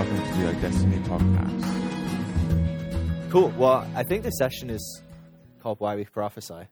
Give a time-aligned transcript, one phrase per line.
[0.00, 1.60] welcome to the Destiny Podcast.
[3.30, 3.52] Cool.
[3.58, 5.02] Well, I think this session is
[5.62, 6.68] called Why We Prophesy.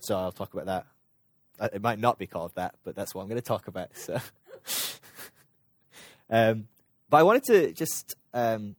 [0.00, 0.84] So I'll talk about that.
[1.60, 3.96] Uh, It might not be called that, but that's what I'm going to talk about.
[3.96, 4.14] So,
[6.30, 6.66] um,
[7.08, 8.74] but I wanted to just um,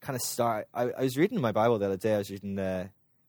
[0.00, 0.68] kind of start.
[0.72, 2.14] I, I was reading my Bible the other day.
[2.14, 2.88] I was reading uh,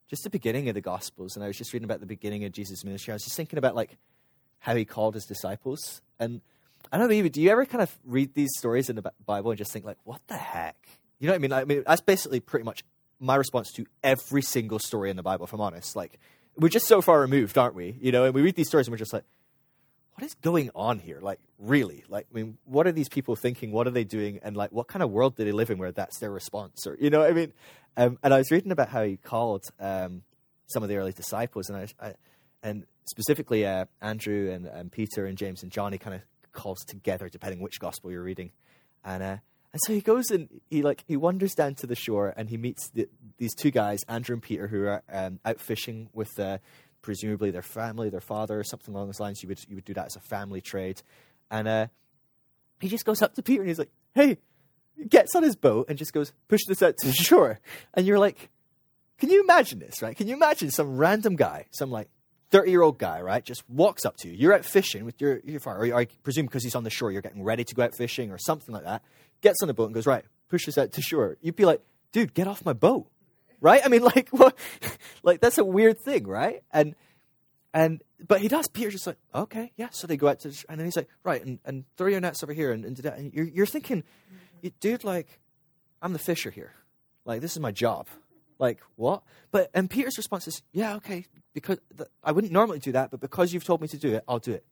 [0.09, 2.53] just the beginning of the Gospels, and I was just reading about the beginning of
[2.53, 3.11] Jesus' ministry.
[3.11, 3.97] I was just thinking about like
[4.59, 6.39] how he called his disciples, and
[6.91, 9.51] I don't know, maybe do you ever kind of read these stories in the Bible
[9.51, 10.77] and just think like, what the heck?
[11.19, 11.53] You know what I mean?
[11.53, 12.83] I mean, that's basically pretty much
[13.19, 15.45] my response to every single story in the Bible.
[15.45, 16.19] If I'm honest, like
[16.55, 17.97] we're just so far removed, aren't we?
[17.99, 19.23] You know, and we read these stories and we're just like,
[20.17, 21.19] what is going on here?
[21.21, 22.03] Like, really?
[22.09, 23.71] Like, I mean, what are these people thinking?
[23.71, 24.39] What are they doing?
[24.41, 26.87] And like, what kind of world do they live in where that's their response?
[26.87, 27.53] Or you know, what I mean,
[27.97, 30.23] um, and I was reading about how he called um,
[30.67, 32.13] some of the early disciples, and I, I
[32.63, 35.91] and specifically uh, Andrew and, and Peter and James and John.
[35.91, 36.21] He kind of
[36.57, 38.51] calls together, depending which gospel you're reading,
[39.05, 39.37] and uh,
[39.71, 42.57] and so he goes and he like he wanders down to the shore and he
[42.57, 46.57] meets the, these two guys, Andrew and Peter, who are um, out fishing with uh,
[47.01, 49.43] presumably their family, their father, something along those lines.
[49.43, 51.01] You would you would do that as a family trade,
[51.51, 51.87] and uh,
[52.79, 54.37] he just goes up to Peter and he's like, "Hey,"
[55.07, 57.59] gets on his boat and just goes push this out to the shore,
[57.93, 58.49] and you're like,
[59.19, 60.01] "Can you imagine this?
[60.01, 60.17] Right?
[60.17, 62.09] Can you imagine some random guy, some like
[62.51, 64.35] 30 year old guy, right, just walks up to you.
[64.35, 67.21] You're out fishing with your, your or I presume because he's on the shore, you're
[67.21, 69.03] getting ready to go out fishing or something like that.
[69.41, 71.37] Gets on the boat and goes, right, pushes out to shore.
[71.41, 71.81] You'd be like,
[72.11, 73.07] dude, get off my boat.
[73.59, 73.81] Right?
[73.83, 74.57] I mean, like, what?
[75.23, 76.63] like, that's a weird thing, right?
[76.71, 76.95] And,
[77.73, 78.67] and, but he does.
[78.67, 79.89] Peter's just like, okay, yeah.
[79.91, 82.21] So they go out to, the and then he's like, right, and, and throw your
[82.21, 82.71] nets over here.
[82.71, 83.17] And, and, do that.
[83.17, 84.03] and you're, you're thinking,
[84.79, 85.39] dude, like,
[86.01, 86.73] I'm the fisher here.
[87.25, 88.07] Like, this is my job.
[88.59, 89.23] Like, what?
[89.51, 91.25] But, and Peter's response is, yeah, okay,
[91.57, 94.23] because th- I wouldn't normally do that, but because you've told me to do it,
[94.27, 94.65] I'll do it.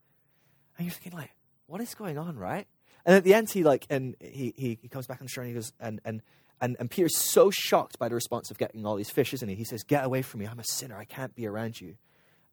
[0.78, 1.32] And you're thinking, like,
[1.68, 2.68] what is going on, right?
[3.06, 5.44] And at the end, he, like, and he, he, he comes back on the shore
[5.44, 6.22] and he goes, and, and,
[6.62, 9.56] and, and Peter's so shocked by the response of getting all these fish, isn't he?
[9.56, 10.48] He says, get away from me.
[10.48, 10.98] I'm a sinner.
[10.98, 11.96] I can't be around you.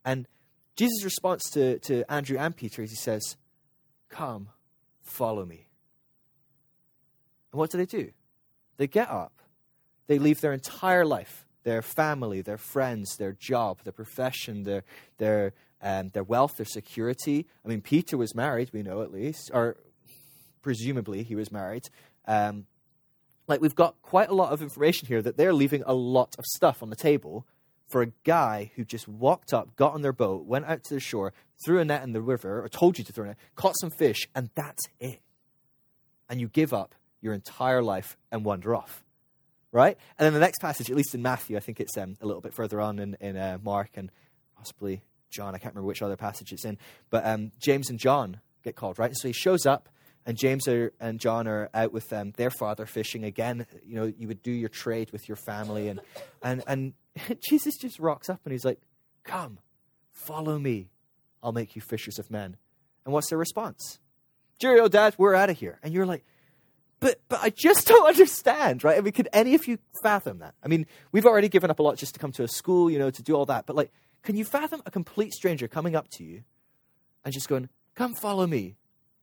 [0.04, 0.26] And
[0.76, 3.36] Jesus' response to, to Andrew and Peter is he says,
[4.08, 4.48] come,
[5.02, 5.68] follow me.
[7.52, 8.12] And what do they do?
[8.78, 9.42] They get up
[10.06, 14.84] they leave their entire life their family their friends their job their profession their
[15.18, 17.46] their um, their wealth their security.
[17.64, 19.76] I mean peter was married we know at least or
[20.62, 21.88] presumably he was married.
[22.26, 22.66] Um,
[23.48, 26.44] like we've got quite a lot of information here that they're leaving a lot of
[26.46, 27.46] stuff on the table
[27.88, 31.00] for a guy who just walked up got on their boat went out to the
[31.00, 31.32] shore
[31.64, 33.90] threw a net in the river or told you to throw a net caught some
[33.90, 35.20] fish and that's it.
[36.28, 39.04] And you give up your entire life and wander off
[39.72, 39.96] right?
[40.18, 42.42] And then the next passage, at least in Matthew, I think it's um, a little
[42.42, 44.10] bit further on in, in uh, Mark and
[44.56, 45.54] possibly John.
[45.54, 46.78] I can't remember which other passage it's in.
[47.10, 49.10] But um, James and John get called, right?
[49.10, 49.88] And So he shows up,
[50.24, 53.66] and James are, and John are out with um, their father fishing again.
[53.84, 56.00] You know, you would do your trade with your family, and
[56.42, 56.92] and and
[57.48, 58.80] Jesus just rocks up and he's like,
[59.24, 59.58] "Come,
[60.12, 60.90] follow me.
[61.42, 62.56] I'll make you fishers of men."
[63.04, 63.98] And what's their response?
[64.60, 65.16] Cheerio, Dad.
[65.18, 65.80] We're out of here.
[65.82, 66.24] And you're like,
[67.02, 68.96] but but I just don't understand, right?
[68.96, 70.54] I mean, could any of you fathom that?
[70.64, 72.98] I mean, we've already given up a lot just to come to a school, you
[72.98, 73.66] know, to do all that.
[73.66, 73.92] But like,
[74.22, 76.44] can you fathom a complete stranger coming up to you
[77.24, 78.76] and just going, "Come follow me,"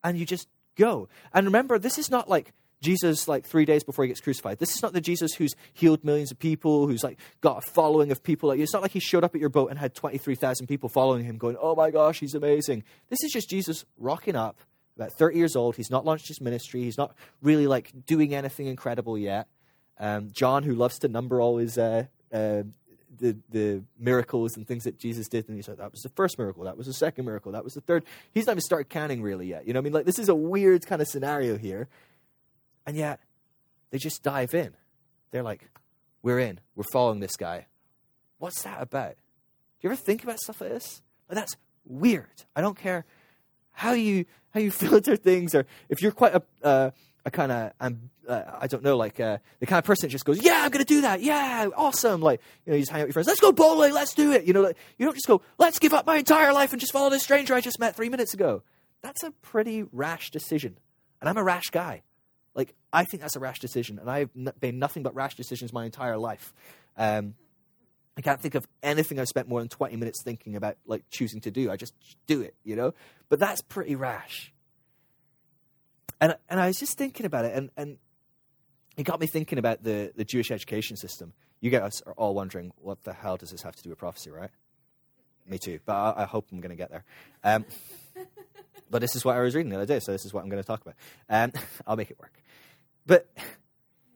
[0.03, 1.07] and you just go?
[1.33, 4.59] And remember, this is not like Jesus like three days before he gets crucified.
[4.59, 8.11] This is not the Jesus who's healed millions of people, who's like got a following
[8.11, 8.49] of people.
[8.49, 10.67] Like it's not like he showed up at your boat and had twenty three thousand
[10.67, 14.59] people following him, going, "Oh my gosh, he's amazing." This is just Jesus rocking up
[14.99, 15.75] about 30 years old.
[15.75, 16.83] He's not launched his ministry.
[16.83, 19.47] He's not really like doing anything incredible yet.
[19.99, 22.63] Um, John, who loves to number all his uh, uh,
[23.17, 26.37] the the miracles and things that Jesus did, and he's like, that was the first
[26.37, 28.03] miracle, that was the second miracle, that was the third.
[28.33, 29.67] He's not even started counting really yet.
[29.67, 31.87] You know, I mean, like this is a weird kind of scenario here,
[32.85, 33.19] and yet
[33.91, 34.73] they just dive in.
[35.31, 35.69] They're like,
[36.21, 36.59] we're in.
[36.75, 37.67] We're following this guy.
[38.37, 39.11] What's that about?
[39.11, 41.01] Do you ever think about stuff like this?
[41.27, 42.45] Like, that's weird.
[42.55, 43.05] I don't care
[43.79, 46.91] how you how you filter things, or if you're quite a uh,
[47.25, 50.11] a kind of um, uh, I don't know, like uh, the kind of person that
[50.11, 51.21] just goes, "Yeah, I'm to do that.
[51.21, 53.27] Yeah, awesome!" Like you know, you just hang out with your friends.
[53.27, 53.93] Let's go bowling.
[53.93, 54.45] Let's do it.
[54.45, 56.91] You know, like, you don't just go, "Let's give up my entire life and just
[56.91, 58.63] follow this stranger I just met three minutes ago."
[59.01, 60.77] That's a pretty rash decision,
[61.21, 62.03] and I'm a rash guy.
[62.53, 65.71] Like I think that's a rash decision, and I've n- made nothing but rash decisions
[65.71, 66.53] my entire life.
[66.97, 67.35] Um,
[68.19, 71.41] I can't think of anything I've spent more than 20 minutes thinking about, like choosing
[71.41, 71.71] to do.
[71.71, 71.93] I just
[72.27, 72.93] do it, you know?
[73.29, 74.53] But that's pretty rash.
[76.21, 77.97] And, and I was just thinking about it, and, and
[78.97, 81.33] it got me thinking about the, the Jewish education system.
[81.61, 84.29] You guys are all wondering, what the hell does this have to do with prophecy,
[84.29, 84.51] right?
[85.47, 87.05] Me too, but I, I hope I'm going to get there.
[87.43, 87.65] Um,
[88.89, 90.49] But this is what I was reading the other day, so this is what I'm
[90.49, 90.95] going to talk about.
[91.29, 91.51] Um,
[91.87, 92.33] I'll make it work.
[93.05, 93.27] But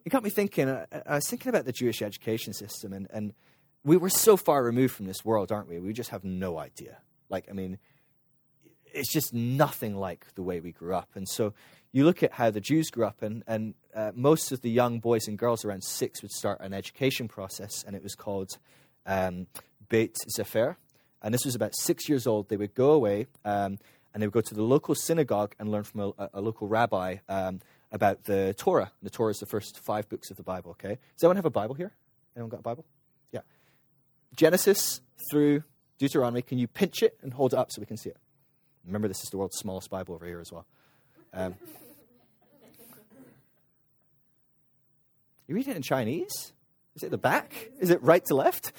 [0.06, 0.70] it got me thinking.
[0.70, 3.34] I, I was thinking about the Jewish education system, and, and
[3.84, 5.80] we were so far removed from this world, aren't we?
[5.80, 7.00] We just have no idea.
[7.30, 7.78] Like, I mean,
[8.86, 11.10] it's just nothing like the way we grew up.
[11.16, 11.54] And so
[11.92, 15.00] you look at how the Jews grew up, and, and uh, most of the young
[15.00, 18.58] boys and girls around six would start an education process, and it was called
[19.06, 19.48] um,
[19.90, 20.78] Beit Sefer.
[21.22, 22.50] And this was about six years old.
[22.50, 23.80] They would go away um,
[24.14, 27.18] and they would go to the local synagogue and learn from a, a local rabbi
[27.30, 28.92] um, about the Torah.
[29.02, 31.00] The Torah is the first five books of the Bible, okay?
[31.16, 31.94] Does anyone have a Bible here?
[32.36, 32.86] Anyone got a Bible?
[34.36, 35.02] Genesis
[35.32, 35.64] through
[35.98, 36.42] Deuteronomy.
[36.42, 38.18] Can you pinch it and hold it up so we can see it?
[38.86, 40.66] Remember, this is the world's smallest Bible over here as well.
[41.34, 41.56] Um,
[45.48, 46.54] you read it in Chinese?
[46.96, 47.72] Is it the back?
[47.80, 48.72] Is it right to left?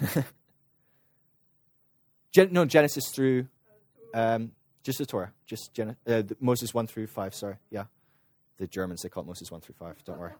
[2.32, 3.48] Gen- no, Genesis through
[4.14, 7.34] um, just the Torah, just Gen- uh, Moses one through five.
[7.34, 7.84] Sorry, yeah,
[8.58, 9.96] the Germans they call it Moses one through five.
[10.04, 10.32] Don't worry,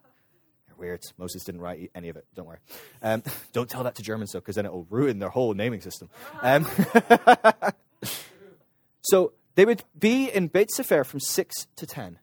[0.79, 1.01] weird.
[1.19, 2.27] Moses didn't write any of it.
[2.35, 2.59] Don't worry.
[3.03, 3.23] Um,
[3.53, 6.09] don't tell that to Germans though, because then it will ruin their whole naming system.
[6.43, 6.67] Um,
[9.03, 12.19] so they would be in Beit Sefer from six to ten,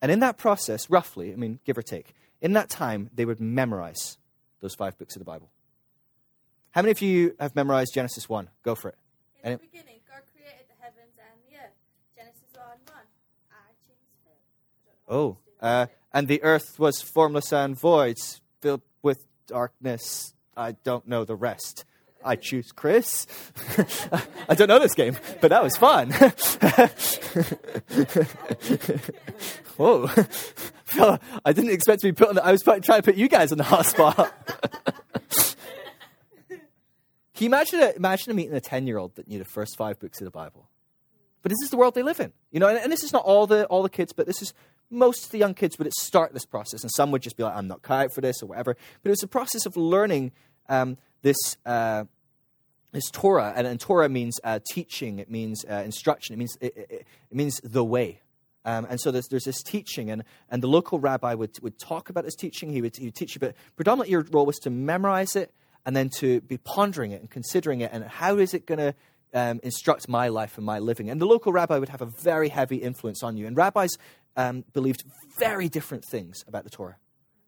[0.00, 3.40] and in that process, roughly, I mean, give or take, in that time, they would
[3.40, 4.16] memorize
[4.60, 5.50] those five books of the Bible.
[6.72, 8.48] How many of you have memorized Genesis 1?
[8.62, 8.94] Go for it.
[9.42, 11.74] In the beginning, God created the heavens and the earth.
[12.16, 12.96] Genesis 1 1.
[13.50, 14.32] I choose Phil.
[14.32, 15.26] I don't know Oh,
[15.58, 15.99] what to do uh.
[16.12, 18.18] And the earth was formless and void,
[18.60, 20.34] filled with darkness.
[20.56, 21.84] I don't know the rest.
[22.24, 23.26] I choose Chris.
[24.48, 26.10] I don't know this game, but that was fun.
[29.76, 30.08] Whoa.
[31.44, 33.52] I didn't expect to be put on the, I was trying to put you guys
[33.52, 34.18] on the hot spot.
[36.48, 36.58] Can
[37.38, 40.20] you imagine a, imagine meeting a 10 year old that knew the first five books
[40.20, 40.68] of the Bible?
[41.42, 42.34] But this is the world they live in.
[42.50, 44.52] You know, and, and this is not all the all the kids, but this is
[44.90, 47.54] most of the young kids would start this process, and some would just be like,
[47.54, 48.76] "I'm not cut out for this" or whatever.
[49.02, 50.32] But it was a process of learning
[50.68, 52.04] um, this uh,
[52.92, 55.18] this Torah, and, and Torah means uh, teaching.
[55.18, 56.34] It means uh, instruction.
[56.34, 56.90] It means it, it,
[57.30, 58.20] it means the way.
[58.64, 62.10] Um, and so there's, there's this teaching, and, and the local rabbi would, would talk
[62.10, 62.70] about his teaching.
[62.70, 65.54] He would, he would teach you, but predominantly your role was to memorize it
[65.86, 68.94] and then to be pondering it and considering it, and how is it going to
[69.32, 71.08] um, instruct my life and my living?
[71.08, 73.46] And the local rabbi would have a very heavy influence on you.
[73.46, 73.96] And rabbis
[74.36, 75.04] um, believed
[75.38, 76.96] very different things about the Torah.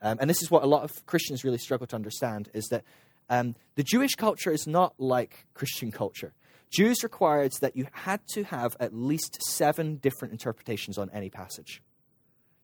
[0.01, 2.85] Um, and this is what a lot of Christians really struggle to understand is that
[3.31, 6.35] um, the Jewish culture is not like Christian culture.
[6.71, 11.83] Jews required that you had to have at least seven different interpretations on any passage.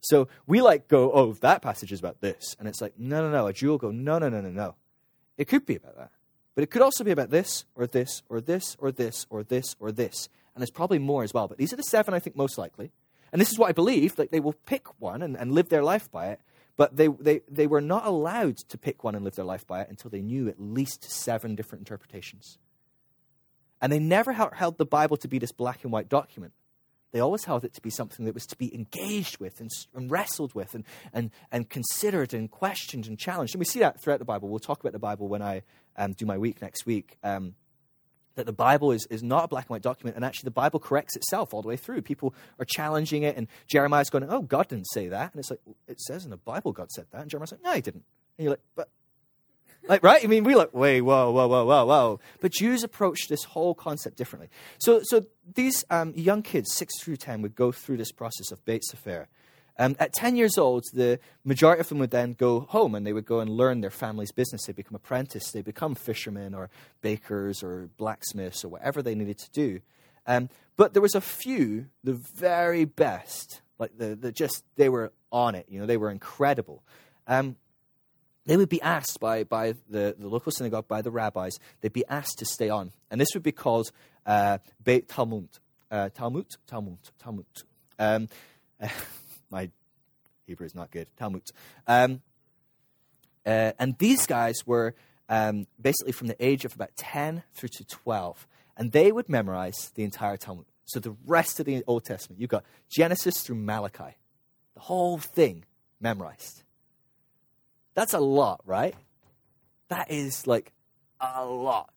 [0.00, 2.56] So we like go, oh, that passage is about this.
[2.58, 3.46] And it's like, no, no, no.
[3.46, 4.74] A Jew will go, no, no, no, no, no.
[5.36, 6.10] It could be about that.
[6.54, 9.76] But it could also be about this, or this, or this, or this, or this,
[9.78, 10.28] or this.
[10.54, 11.46] And there's probably more as well.
[11.46, 12.90] But these are the seven I think most likely.
[13.32, 14.19] And this is what I believe.
[14.19, 16.40] Like they will pick one and, and live their life by it.
[16.76, 19.80] But they, they, they were not allowed to pick one and live their life by
[19.80, 22.58] it until they knew at least seven different interpretations.
[23.80, 26.52] And they never held, the Bible to be this black and white document.
[27.10, 30.10] They always held it to be something that was to be engaged with and, and
[30.10, 33.54] wrestled with and, and, and considered and questioned and challenged.
[33.54, 34.48] And we see that throughout the Bible.
[34.48, 35.62] We'll talk about the Bible when I
[35.96, 37.16] um, do my week next week.
[37.25, 37.54] Um,
[38.38, 40.80] that the Bible is, is not a black and white document, and actually the Bible
[40.80, 42.02] corrects itself all the way through.
[42.02, 45.33] People are challenging it, and Jeremiah's going, Oh, God didn't say that.
[45.33, 47.21] And it's like, It says in the Bible God said that.
[47.21, 48.04] And Jeremiah's like, No, he didn't.
[48.38, 48.88] And you're like, But
[49.88, 50.23] like, right?
[50.23, 52.21] I mean, we like, wait, whoa, whoa, whoa, whoa, whoa.
[52.40, 54.50] But Jews approach this whole concept differently.
[54.78, 58.62] So, so these um, young kids, six through ten, would go through this process of
[58.64, 59.28] Beit Sefer.
[59.78, 63.12] Um, at 10 years old, the majority of them would then go home and they
[63.12, 64.66] would go and learn their family's business.
[64.66, 66.68] They become apprentices, they become fishermen or
[67.00, 69.80] bakers or blacksmiths or whatever they needed to do.
[70.26, 75.12] Um, but there was a few, the very best, like the, the just, they were
[75.30, 76.82] on it, you know, they were incredible.
[77.26, 77.56] Um,
[78.47, 82.04] they would be asked by, by the, the local synagogue, by the rabbis, they'd be
[82.08, 82.92] asked to stay on.
[83.11, 83.92] And this would be called
[84.26, 85.49] uh, Beit Talmud.
[85.90, 86.47] Uh, Talmud?
[86.66, 86.99] Talmud.
[87.18, 87.47] Talmud.
[87.99, 88.28] Um,
[89.50, 89.71] my
[90.47, 91.07] Hebrew is not good.
[91.19, 91.43] Talmud.
[91.87, 92.23] Um,
[93.45, 94.95] uh, and these guys were
[95.28, 98.47] um, basically from the age of about 10 through to 12.
[98.76, 100.67] And they would memorize the entire Talmud.
[100.87, 104.17] So the rest of the Old Testament, you've got Genesis through Malachi,
[104.75, 105.64] the whole thing
[106.00, 106.62] memorized.
[107.95, 108.95] That's a lot, right?
[109.88, 110.73] That is like
[111.21, 111.93] a lot.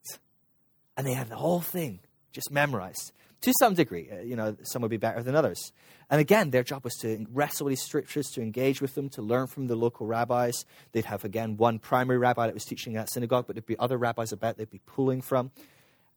[0.98, 2.00] And they had the whole thing
[2.34, 4.10] just memorized to some degree.
[4.12, 5.72] Uh, you know, some would be better than others.
[6.10, 9.22] And again, their job was to wrestle with these scriptures, to engage with them, to
[9.22, 10.66] learn from the local rabbis.
[10.92, 13.98] They'd have, again, one primary rabbi that was teaching that synagogue, but there'd be other
[13.98, 15.52] rabbis about they'd be pulling from.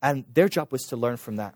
[0.02, 1.54] And their job was to learn from that.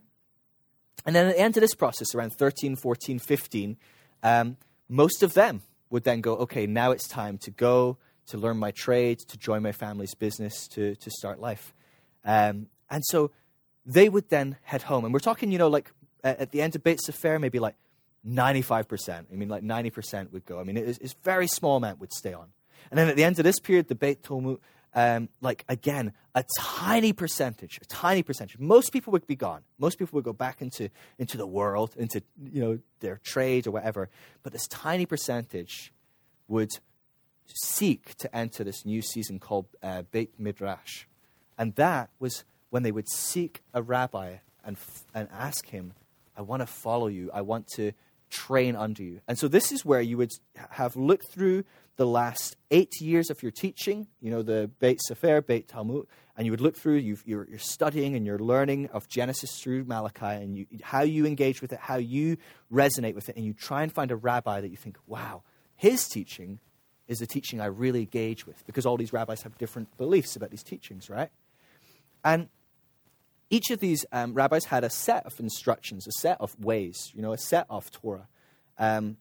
[1.05, 3.77] And then at the end of this process, around 13, 14, 15,
[4.23, 4.57] um,
[4.89, 8.71] most of them would then go, okay, now it's time to go, to learn my
[8.71, 11.75] trade, to join my family's business, to, to start life.
[12.25, 13.31] Um, and so
[13.89, 15.05] they would then head home.
[15.05, 15.91] And we're talking, you know, like
[16.23, 17.75] at, the end of Beit Sefer, maybe like
[18.29, 19.25] 95%.
[19.33, 20.61] I mean, like 90% would go.
[20.61, 22.49] I mean, it's, it's very small amount would stay on.
[22.91, 24.61] And then at the end of this period, the Beit Talmud,
[24.95, 28.59] um, like again, a tiny percentage, a tiny percentage.
[28.59, 29.63] Most people would be gone.
[29.79, 33.71] Most people would go back into, into the world, into you know their trade or
[33.71, 34.09] whatever.
[34.43, 35.93] But this tiny percentage
[36.47, 36.71] would
[37.47, 41.05] seek to enter this new season called uh, Beit Midrash,
[41.57, 44.77] and that was when they would seek a rabbi and
[45.15, 45.95] and ask him,
[46.37, 47.31] "I want to follow you.
[47.33, 47.93] I want to."
[48.31, 49.21] train under you.
[49.27, 50.33] And so this is where you would
[50.71, 51.65] have looked through
[51.97, 56.07] the last eight years of your teaching, you know, the Beit Sefer, Beit Talmud,
[56.37, 59.85] and you would look through, you are you're studying and you're learning of Genesis through
[59.85, 62.37] Malachi and you, how you engage with it, how you
[62.73, 65.43] resonate with it, and you try and find a rabbi that you think, wow,
[65.75, 66.61] his teaching
[67.09, 70.51] is the teaching I really engage with, because all these rabbis have different beliefs about
[70.51, 71.31] these teachings, right?
[72.23, 72.49] And
[73.51, 77.23] each of these um, rabbis had a set of instructions, a set of ways, you
[77.23, 78.29] know, a set of Torah.
[78.79, 79.17] Um,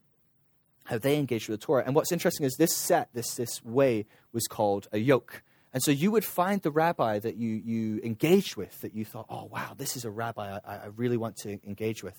[0.88, 1.84] how they engaged with the Torah.
[1.84, 5.42] And what's interesting is this set, this, this way, was called a yoke.
[5.74, 9.26] And so you would find the rabbi that you, you engaged with, that you thought,
[9.28, 12.18] oh, wow, this is a rabbi I, I really want to engage with.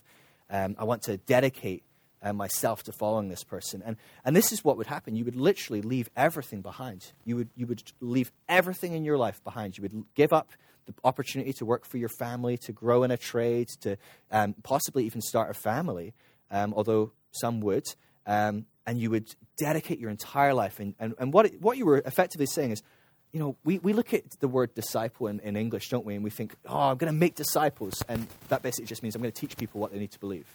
[0.51, 1.83] Um, I want to dedicate
[2.21, 3.81] uh, myself to following this person.
[3.83, 5.15] And, and this is what would happen.
[5.15, 7.11] You would literally leave everything behind.
[7.25, 9.77] You would, you would leave everything in your life behind.
[9.77, 10.51] You would give up
[10.86, 13.98] the opportunity to work for your family, to grow in a trade, to
[14.31, 16.13] um, possibly even start a family,
[16.51, 17.86] um, although some would.
[18.25, 20.79] Um, and you would dedicate your entire life.
[20.79, 22.81] And, and, and what, what you were effectively saying is,
[23.31, 26.15] you know, we, we look at the word disciple in, in English, don't we?
[26.15, 28.03] And we think, oh, I'm going to make disciples.
[28.07, 30.48] And that basically just means I'm going to teach people what they need to believe.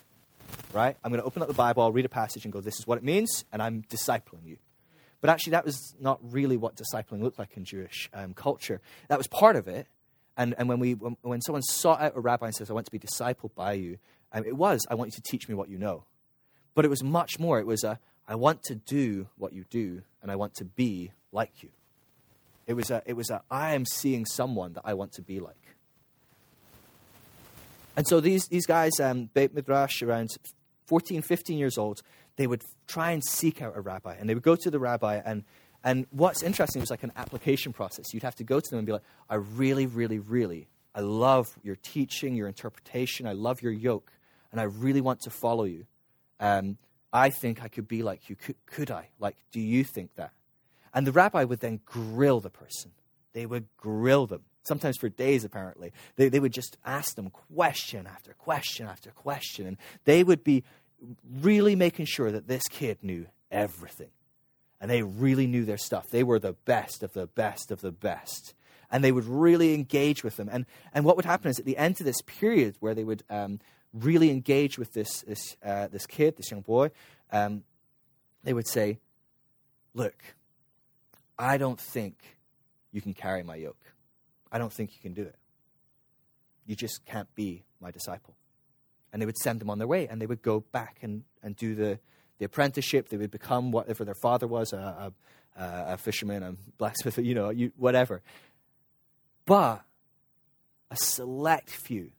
[0.73, 0.97] Right?
[1.05, 2.87] I'm going to open up the Bible, I'll read a passage and go, this is
[2.87, 4.57] what it means, and I'm discipling you.
[5.21, 8.81] But actually, that was not really what discipling looked like in Jewish um, culture.
[9.09, 9.87] That was part of it.
[10.37, 12.87] And, and when, we, when, when someone sought out a rabbi and says, I want
[12.87, 13.99] to be discipled by you,
[14.33, 16.05] um, it was, I want you to teach me what you know.
[16.75, 17.61] But it was much more.
[17.61, 21.13] It was a, I want to do what you do, and I want to be
[21.31, 21.71] like you.
[22.67, 25.39] It was a, it was a, I am seeing someone that I want to be
[25.39, 25.55] like.
[27.97, 30.37] And so these, these guys, um, Beit Midrash, around
[30.87, 32.03] 14, 15 years old,
[32.37, 34.17] they would try and seek out a rabbi.
[34.19, 35.21] And they would go to the rabbi.
[35.25, 35.45] And,
[35.85, 38.13] and what's interesting was like an application process.
[38.13, 41.59] You'd have to go to them and be like, I really, really, really, I love
[41.63, 43.27] your teaching, your interpretation.
[43.27, 44.13] I love your yoke.
[44.53, 45.87] And I really want to follow you.
[46.39, 46.79] Um,
[47.13, 48.37] I think I could be like you.
[48.37, 49.09] Could, could I?
[49.19, 50.33] Like, do you think that?
[50.93, 52.93] And the rabbi would then grill the person.
[53.33, 55.93] They would grill them, sometimes for days, apparently.
[56.15, 59.67] They, they would just ask them question after question after question.
[59.67, 60.63] And they would be
[61.41, 64.11] really making sure that this kid knew everything.
[64.85, 66.11] And they really knew their stuff.
[66.11, 68.53] They were the best of the best of the best.
[68.91, 70.51] And they would really engage with them.
[70.53, 73.23] And, and what would happen is at the end of this period where they would
[73.31, 73.61] um,
[73.95, 76.91] really engage with this, this, uh, this kid, this young boy,
[77.33, 77.63] um,
[78.43, 78.99] they would say,
[79.95, 80.23] Look,
[81.39, 82.19] I don't think
[82.93, 83.87] you can carry my yoke.
[84.53, 85.37] I don't think you can do it.
[86.67, 88.37] You just can't be my disciple.
[89.15, 91.57] And they would send them on their way, and they would go back and, and
[91.57, 92.01] do the,
[92.39, 93.09] the apprenticeship.
[93.09, 95.13] They would become whatever their father was a,
[95.57, 98.23] a, a fisherman, a blacksmith, you know, you, whatever.
[99.47, 99.83] But
[100.91, 102.13] a select few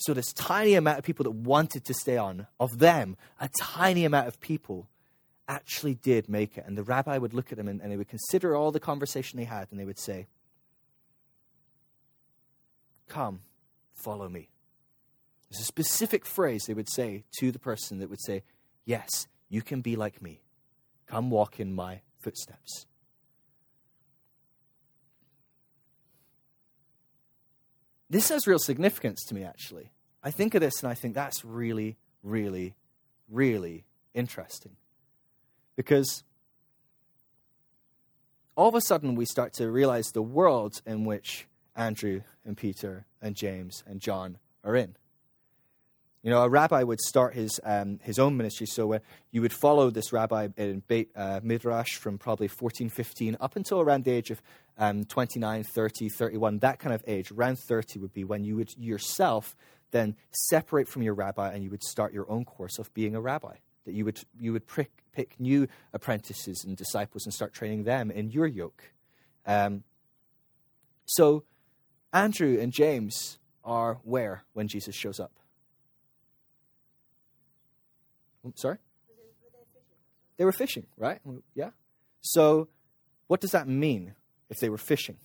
[0.00, 4.04] so, this tiny amount of people that wanted to stay on, of them, a tiny
[4.04, 4.88] amount of people
[5.48, 6.64] actually did make it.
[6.66, 9.38] And the rabbi would look at them and, and they would consider all the conversation
[9.38, 10.28] they had and they would say,
[13.08, 13.40] Come,
[13.92, 14.48] follow me.
[15.50, 18.44] There's a specific phrase they would say to the person that would say,
[18.84, 20.42] Yes, you can be like me.
[21.06, 22.86] Come walk in my footsteps.
[28.10, 29.92] This has real significance to me, actually.
[30.22, 32.74] I think of this and I think that's really, really,
[33.28, 34.76] really interesting.
[35.76, 36.24] Because
[38.56, 43.06] all of a sudden we start to realize the world in which Andrew and Peter
[43.22, 44.96] and James and John are in.
[46.28, 48.98] You know, a rabbi would start his, um, his own ministry, so uh,
[49.30, 53.80] you would follow this rabbi in Beit uh, Midrash from probably 14, 15, up until
[53.80, 54.42] around the age of
[54.76, 57.30] um, 29, 30, 31, that kind of age.
[57.30, 59.56] Around 30 would be when you would yourself
[59.90, 63.22] then separate from your rabbi and you would start your own course of being a
[63.22, 63.54] rabbi.
[63.86, 68.10] That you would, you would pick, pick new apprentices and disciples and start training them
[68.10, 68.92] in your yoke.
[69.46, 69.82] Um,
[71.06, 71.44] so,
[72.12, 75.32] Andrew and James are where when Jesus shows up?
[78.54, 78.78] Sorry?
[79.08, 79.96] Was it, were they fishing?
[80.36, 81.20] They were fishing, right?
[81.54, 81.70] Yeah.
[82.20, 82.68] So,
[83.26, 84.14] what does that mean
[84.48, 85.18] if they were fishing?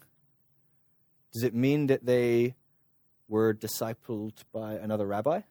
[1.34, 2.56] Does it mean that they
[3.28, 5.42] were discipled by another rabbi?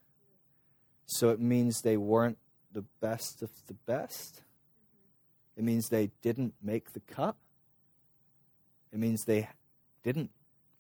[1.07, 2.39] So it means they weren't
[2.73, 4.43] the best of the best?
[5.57, 7.37] It means they didn't make the cut?
[8.93, 9.49] It means they
[10.03, 10.31] didn't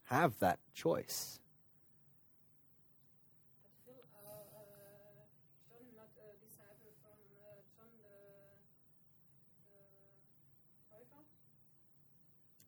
[0.04, 1.40] have that choice.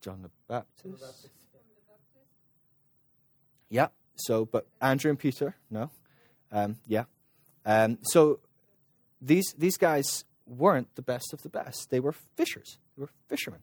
[0.05, 0.83] John the Baptist.
[0.83, 1.33] from the Baptist.
[3.69, 3.87] Yeah.
[4.17, 5.89] So, but Andrew and Peter, no.
[6.51, 7.05] Um, yeah.
[7.65, 8.39] Um, so
[9.19, 11.89] these these guys weren't the best of the best.
[11.89, 12.77] They were fishers.
[12.95, 13.61] They were fishermen.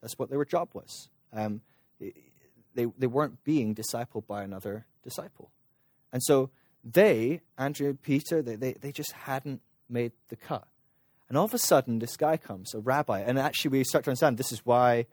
[0.00, 1.10] That's what their job was.
[1.30, 1.60] Um,
[2.00, 5.50] they they weren't being discipled by another disciple,
[6.10, 6.48] and so
[6.82, 10.66] they, Andrew and Peter, they, they, they just hadn't made the cut.
[11.28, 14.10] And all of a sudden, this guy comes, a rabbi, and actually we start to
[14.10, 15.06] understand this is why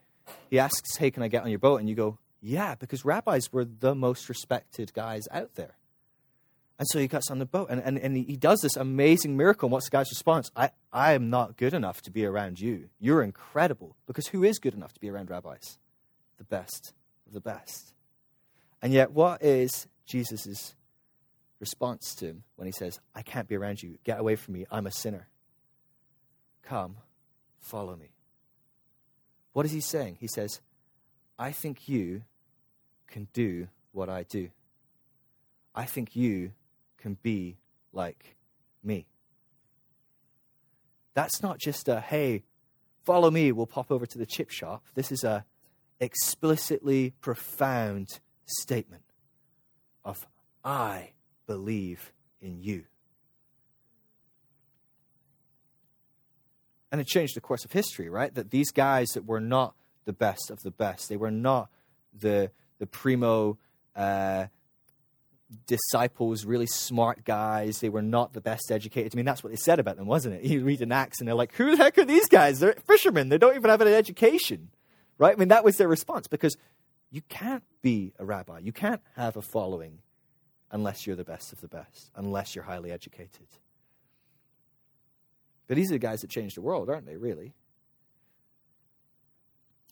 [0.49, 3.51] he asks, "Hey, can I get on your boat?" And you go, "Yeah," because rabbis
[3.51, 5.75] were the most respected guys out there.
[6.79, 9.67] And so he gets on the boat and, and, and he does this amazing miracle.
[9.67, 10.49] And what's the guy's response?
[10.55, 12.87] I, I am not good enough to be around you.
[13.01, 13.97] You're incredible.
[14.07, 15.77] Because who is good enough to be around rabbis?
[16.37, 16.93] The best
[17.27, 17.93] of the best.
[18.81, 20.73] And yet, what is Jesus'
[21.59, 23.97] response to him when he says, I can't be around you?
[24.05, 24.65] Get away from me.
[24.71, 25.27] I'm a sinner.
[26.63, 26.95] Come,
[27.59, 28.11] follow me.
[29.53, 30.17] What is he saying?
[30.19, 30.61] He says,
[31.37, 32.23] I think you
[33.07, 34.49] can do what I do.
[35.73, 36.51] I think you
[36.97, 37.57] can be
[37.93, 38.35] like
[38.83, 39.07] me.
[41.13, 42.43] That's not just a, hey,
[43.03, 44.83] follow me, we'll pop over to the chip shop.
[44.93, 45.45] This is a
[45.99, 49.03] explicitly profound statement
[50.05, 50.27] of,
[50.63, 51.11] I
[51.45, 52.85] believe in you.
[56.91, 58.33] And it changed the course of history, right?
[58.33, 59.75] That these guys that were not
[60.05, 61.69] the best of the best, they were not
[62.17, 63.57] the, the primo
[63.95, 64.47] uh,
[65.67, 67.79] disciples, really smart guys.
[67.79, 69.13] They were not the best educated.
[69.13, 70.43] I mean, that's what they said about them, wasn't it?
[70.49, 72.59] You read an Acts and they're like, who the heck are these guys?
[72.59, 73.29] They're fishermen.
[73.29, 74.69] They don't even have an education,
[75.17, 75.33] right?
[75.33, 76.57] I mean, that was their response because
[77.11, 78.59] you can't be a rabbi.
[78.59, 79.99] You can't have a following
[80.71, 83.47] unless you're the best of the best, unless you're highly educated.
[85.69, 87.53] But these are the guys that changed the world, aren't they, really?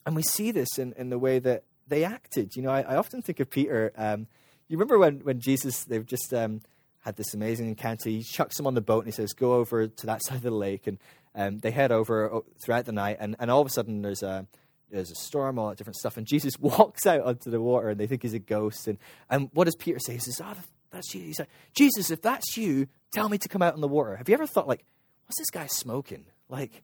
[0.04, 2.56] And we see this in, in the way that they acted.
[2.56, 3.92] You know, I, I often think of Peter.
[3.96, 4.26] Um,
[4.66, 6.62] you remember when, when Jesus, they've just um,
[7.04, 8.10] had this amazing encounter.
[8.10, 10.42] He chucks them on the boat and he says, Go over to that side of
[10.42, 10.88] the lake.
[10.88, 10.98] And
[11.36, 13.18] um, they head over oh, throughout the night.
[13.20, 14.48] And, and all of a sudden, there's a,
[14.90, 16.16] there's a storm, all that different stuff.
[16.16, 18.88] And Jesus walks out onto the water and they think he's a ghost.
[18.88, 18.98] And,
[19.30, 20.14] and what does Peter say?
[20.14, 20.54] He says, Oh,
[20.90, 21.22] that's you.
[21.22, 24.16] He's like, Jesus, if that's you, tell me to come out in the water.
[24.16, 24.84] Have you ever thought, like,
[25.28, 26.24] what's this guy smoking?
[26.48, 26.82] Like,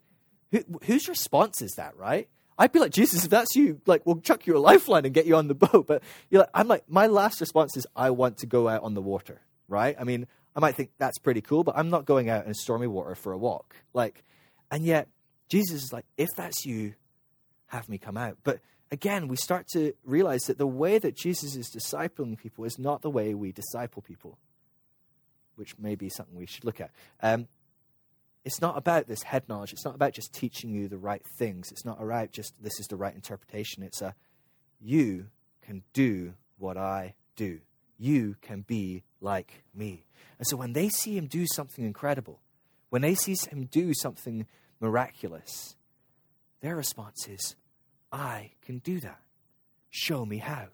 [0.52, 2.28] who, whose response is that, right?
[2.58, 5.26] I'd be like, Jesus, if that's you, like, we'll chuck you a lifeline and get
[5.26, 5.86] you on the boat.
[5.86, 8.94] But you're like, I'm like, my last response is, I want to go out on
[8.94, 9.96] the water, right?
[9.98, 12.86] I mean, I might think that's pretty cool, but I'm not going out in stormy
[12.86, 13.74] water for a walk.
[13.92, 14.22] Like,
[14.70, 15.08] and yet,
[15.48, 16.94] Jesus is like, if that's you,
[17.68, 18.38] have me come out.
[18.44, 22.78] But again, we start to realize that the way that Jesus is discipling people is
[22.78, 24.38] not the way we disciple people,
[25.56, 26.90] which may be something we should look at.
[27.20, 27.48] Um,
[28.44, 29.72] it's not about this head knowledge.
[29.72, 31.72] It's not about just teaching you the right things.
[31.72, 33.82] It's not about just this is the right interpretation.
[33.82, 34.14] It's a
[34.80, 35.26] you
[35.62, 37.60] can do what I do.
[37.98, 40.04] You can be like me.
[40.38, 42.40] And so when they see him do something incredible,
[42.90, 44.46] when they see him do something
[44.80, 45.76] miraculous,
[46.60, 47.56] their response is,
[48.12, 49.20] I can do that.
[49.90, 50.68] Show me how.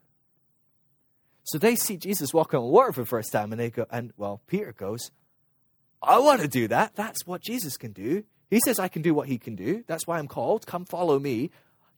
[1.45, 4.13] So they see Jesus walking on water for the first time, and they go, and
[4.17, 5.11] well, Peter goes,
[6.03, 6.95] I want to do that.
[6.97, 8.25] That's what Jesus can do.
[8.49, 9.85] He says I can do what he can do.
[9.87, 10.67] That's why I'm called.
[10.67, 11.51] Come follow me.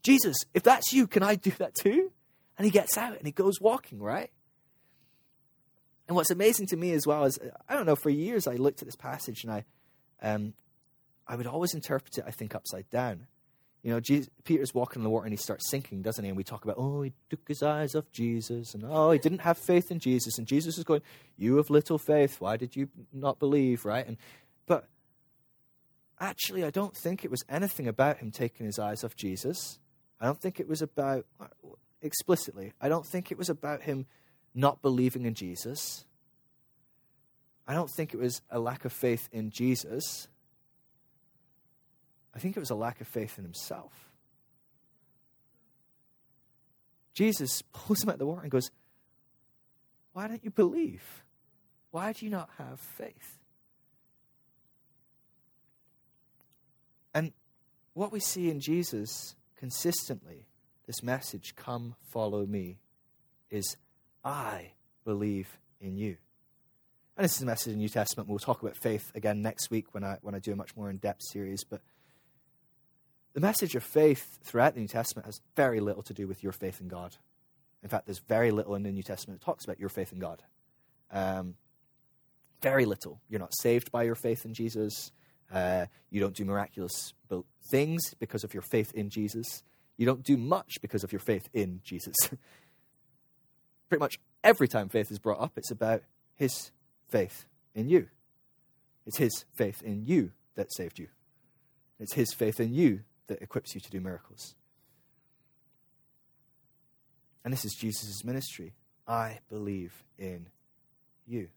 [0.03, 2.11] Jesus, if that's you, can I do that too?
[2.59, 4.31] And he gets out and he goes walking, right?
[6.09, 7.39] And what's amazing to me as well is,
[7.69, 9.65] I don't know, for years I looked at this passage and I,
[10.21, 10.55] um,
[11.27, 13.29] I would always interpret it, I think, upside down.
[13.83, 16.29] You know, Jesus, Peter's walking in the water and he starts sinking, doesn't he?
[16.29, 19.41] And we talk about, oh, he took his eyes off Jesus, and oh, he didn't
[19.41, 20.39] have faith in Jesus.
[20.39, 21.03] And Jesus is going,
[21.37, 22.41] you have little faith.
[22.41, 24.07] Why did you not believe, right?
[24.07, 24.19] And
[24.67, 24.89] but
[26.21, 29.81] actually, I don't think it was anything about him taking his eyes off Jesus.
[30.21, 31.27] I don't think it was about
[32.01, 32.75] explicitly.
[32.81, 34.07] I don't think it was about him
[34.55, 36.05] not believing in Jesus.
[37.67, 40.29] I don't think it was a lack of faith in Jesus.
[42.35, 43.93] I think it was a lack of faith in himself.
[47.15, 48.71] Jesus pulls him out of the water and goes,
[50.13, 51.25] Why don't you believe?
[51.91, 53.39] Why do you not have faith?
[57.15, 57.33] And
[57.93, 60.47] what we see in Jesus consistently,
[60.87, 62.79] this message, come follow me,
[63.51, 63.77] is
[64.25, 64.73] I
[65.05, 66.17] believe in you.
[67.17, 68.29] And this is a message in the New Testament.
[68.29, 70.89] We'll talk about faith again next week when I, when I do a much more
[70.89, 71.63] in depth series.
[71.63, 71.83] But
[73.35, 76.53] the message of faith throughout the New Testament has very little to do with your
[76.53, 77.17] faith in God.
[77.83, 80.19] In fact, there's very little in the New Testament that talks about your faith in
[80.19, 80.43] God.
[81.11, 81.55] Um,
[82.61, 83.21] very little.
[83.29, 85.11] You're not saved by your faith in Jesus.
[85.53, 87.13] Uh, you don't do miraculous
[87.71, 89.63] things because of your faith in Jesus.
[89.97, 92.15] You don't do much because of your faith in Jesus.
[93.89, 96.03] Pretty much every time faith is brought up, it's about
[96.35, 96.71] his
[97.09, 98.09] faith in you.
[99.07, 101.09] It's his faith in you that saved you.
[101.99, 103.01] It's his faith in you
[103.33, 104.55] that equips you to do miracles.
[107.45, 108.75] And this is Jesus' ministry.
[109.09, 110.47] I believe in
[111.27, 111.49] you.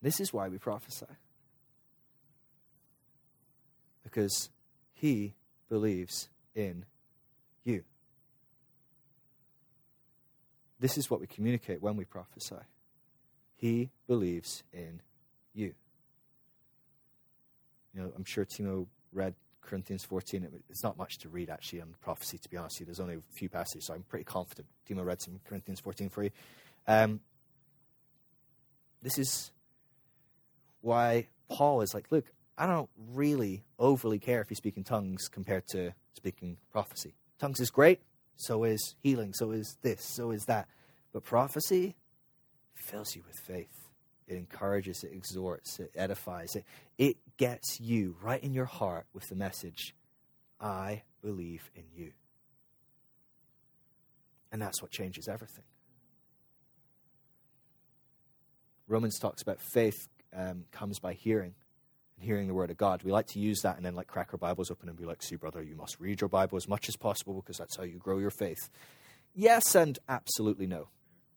[0.00, 1.06] This is why we prophesy.
[4.04, 4.50] Because
[4.94, 5.34] he
[5.68, 6.84] believes in
[7.64, 7.82] you.
[10.78, 12.62] This is what we communicate when we prophesy.
[13.56, 15.00] He believes in
[15.52, 15.74] you.
[17.96, 20.46] You know, I'm sure Timo read Corinthians 14.
[20.68, 22.82] It's not much to read actually on prophecy, to be honest.
[22.84, 24.66] There's only a few passages, so I'm pretty confident.
[24.88, 26.30] Timo read some Corinthians 14 for you.
[26.86, 27.20] Um,
[29.02, 29.50] this is
[30.82, 32.26] why Paul is like, look,
[32.58, 37.14] I don't really overly care if you speak in tongues compared to speaking prophecy.
[37.38, 38.00] Tongues is great,
[38.36, 40.68] so is healing, so is this, so is that.
[41.12, 41.96] But prophecy
[42.74, 43.88] fills you with faith.
[44.26, 46.64] It encourages, it exhorts, it edifies, it,
[46.98, 49.94] it gets you right in your heart with the message,
[50.60, 52.12] I believe in you.
[54.52, 55.64] And that's what changes everything.
[58.88, 61.54] Romans talks about faith um, comes by hearing
[62.16, 63.02] and hearing the word of God.
[63.02, 65.22] We like to use that and then like crack our Bibles open and be like,
[65.22, 67.98] see, brother, you must read your Bible as much as possible because that's how you
[67.98, 68.70] grow your faith.
[69.34, 70.88] Yes and absolutely no,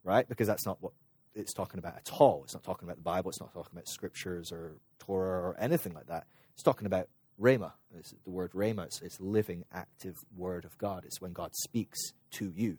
[0.04, 0.28] right?
[0.30, 0.94] Because that's not what
[1.34, 2.44] it's talking about at all.
[2.44, 3.30] It's not talking about the Bible.
[3.30, 4.76] It's not talking about scriptures or
[5.18, 6.28] Or anything like that.
[6.54, 7.08] It's talking about
[7.42, 7.72] Rhema.
[7.98, 8.86] It's the word Rhema.
[8.86, 11.04] It's, it's living, active word of God.
[11.04, 12.78] It's when God speaks to you.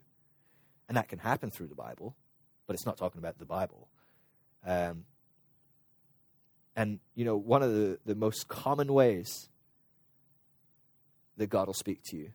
[0.87, 2.15] And that can happen through the Bible,
[2.67, 3.89] but it's not talking about the Bible.
[4.65, 5.03] Um,
[6.75, 9.49] and, you know, one of the, the most common ways
[11.35, 12.29] that God will speak to you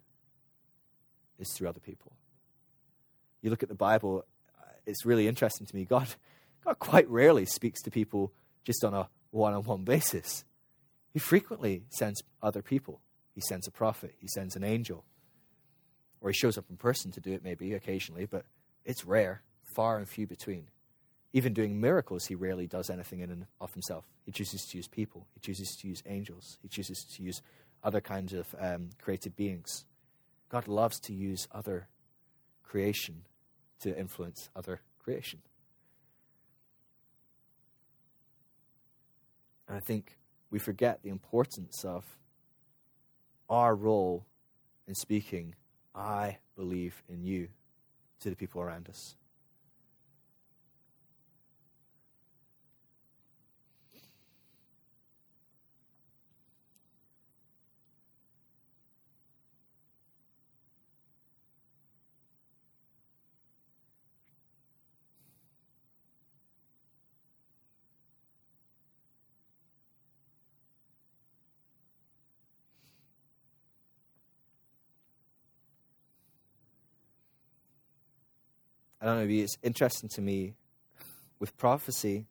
[1.39, 2.13] is through other people.
[3.41, 4.27] You look at the Bible,
[4.61, 5.87] uh, it's really interesting to me.
[5.87, 6.09] God,
[6.67, 8.33] God quite rarely speaks to people
[8.65, 10.45] just on a one on one basis.
[11.13, 13.01] He frequently sends other people.
[13.35, 15.05] He sends a prophet, he sends an angel,
[16.23, 18.47] or he shows up in person to do it maybe occasionally, but
[18.83, 20.69] it's rare, far and few between.
[21.35, 24.07] Even doing miracles, he rarely does anything in and of himself.
[24.25, 27.43] He chooses to use people, he chooses to use angels, he chooses to use
[27.85, 29.85] other kinds of um, created beings.
[30.49, 31.89] God loves to use other
[32.63, 33.23] creation
[33.81, 35.41] to influence other creation.
[39.69, 40.19] And I think
[40.51, 42.05] we forget the importance of
[43.49, 44.25] our role
[44.87, 45.55] in speaking,
[45.95, 47.49] I believe in you,
[48.21, 49.17] to the people around us.
[79.07, 80.55] I don't know, it's interesting to me
[81.39, 82.27] with prophecy.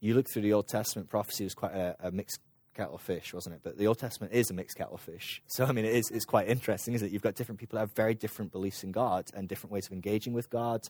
[0.00, 2.40] You look through the Old Testament, prophecy was quite a, a mixed
[2.74, 3.60] kettle of fish, wasn't it?
[3.62, 5.42] But the Old Testament is a mixed kettle of fish.
[5.48, 7.12] So, I mean, it is it's quite interesting, isn't it?
[7.12, 9.92] You've got different people that have very different beliefs in God and different ways of
[9.92, 10.80] engaging with God,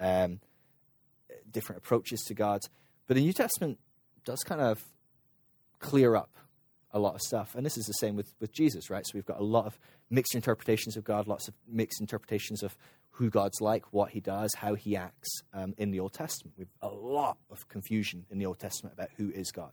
[0.00, 0.40] um,
[1.48, 2.60] different approaches to God.
[3.06, 3.78] But the New Testament
[4.24, 4.82] does kind of
[5.78, 6.30] clear up
[6.90, 7.54] a lot of stuff.
[7.54, 9.06] And this is the same with, with Jesus, right?
[9.06, 9.78] So we've got a lot of
[10.10, 12.76] mixed interpretations of God, lots of mixed interpretations of
[13.12, 16.54] who God's like, what he does, how he acts um, in the Old Testament.
[16.58, 19.72] We've a lot of confusion in the Old Testament about who is God.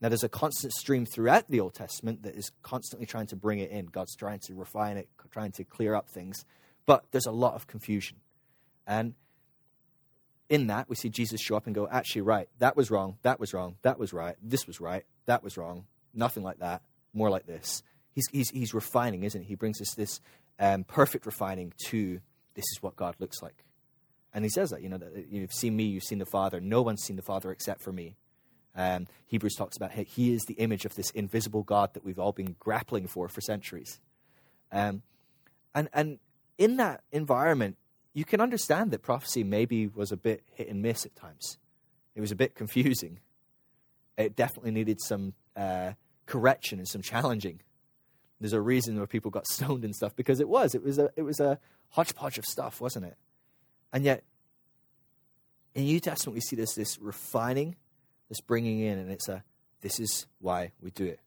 [0.00, 3.60] Now, there's a constant stream throughout the Old Testament that is constantly trying to bring
[3.60, 3.86] it in.
[3.86, 6.44] God's trying to refine it, trying to clear up things.
[6.84, 8.18] But there's a lot of confusion.
[8.86, 9.14] And
[10.48, 13.40] in that, we see Jesus show up and go, actually, right, that was wrong, that
[13.40, 16.82] was wrong, that was right, this was right, that was wrong, nothing like that,
[17.14, 17.82] more like this.
[18.12, 19.48] He's, he's, he's refining, isn't he?
[19.48, 20.20] He brings us this
[20.58, 22.20] um, perfect refining to
[22.54, 23.64] this is what God looks like.
[24.32, 26.60] And he says that, you know, that you've seen me, you've seen the Father.
[26.60, 28.16] No one's seen the Father except for me.
[28.76, 32.32] Um, Hebrews talks about he is the image of this invisible God that we've all
[32.32, 34.00] been grappling for for centuries.
[34.72, 35.02] Um,
[35.74, 36.18] and, and
[36.58, 37.76] in that environment,
[38.12, 41.58] you can understand that prophecy maybe was a bit hit and miss at times.
[42.16, 43.20] It was a bit confusing.
[44.16, 45.92] It definitely needed some uh,
[46.26, 47.60] correction and some challenging.
[48.40, 50.74] There's a reason where people got stoned and stuff because it was.
[50.74, 51.58] It was a, it was a
[51.90, 53.16] hodgepodge of stuff, wasn't it?
[53.92, 54.24] And yet,
[55.74, 57.76] in the New Testament, we see this, this refining,
[58.28, 59.44] this bringing in, and it's a
[59.84, 61.20] this is why we do it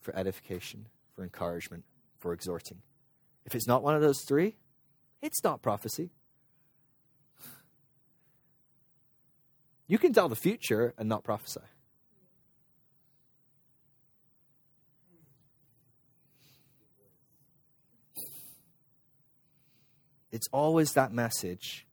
[0.00, 1.84] for edification, for encouragement,
[2.18, 2.78] for exhorting.
[3.44, 4.56] If it's not one of those three,
[5.20, 6.10] it's not prophecy.
[9.86, 11.60] You can tell the future and not prophesy.
[20.30, 21.86] It's always that message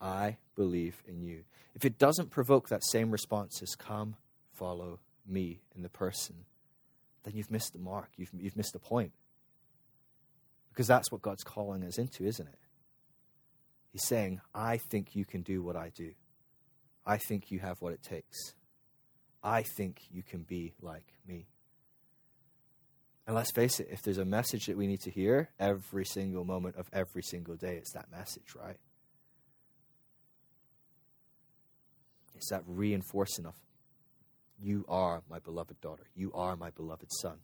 [0.00, 1.44] I believe in you.
[1.74, 4.16] If it doesn't provoke that same response as come,
[4.52, 6.44] follow me in the person,
[7.24, 8.10] then you've missed the mark.
[8.16, 9.12] You've, you've missed the point.
[10.70, 12.58] Because that's what God's calling us into, isn't it?
[13.92, 16.12] He's saying, I think you can do what I do.
[17.04, 18.54] I think you have what it takes.
[19.42, 21.46] I think you can be like me.
[23.32, 26.44] And let's face it, if there's a message that we need to hear every single
[26.44, 28.76] moment of every single day, it's that message, right?
[32.34, 33.54] It's that reinforcing of,
[34.60, 36.02] you are my beloved daughter.
[36.14, 37.38] You are my beloved son.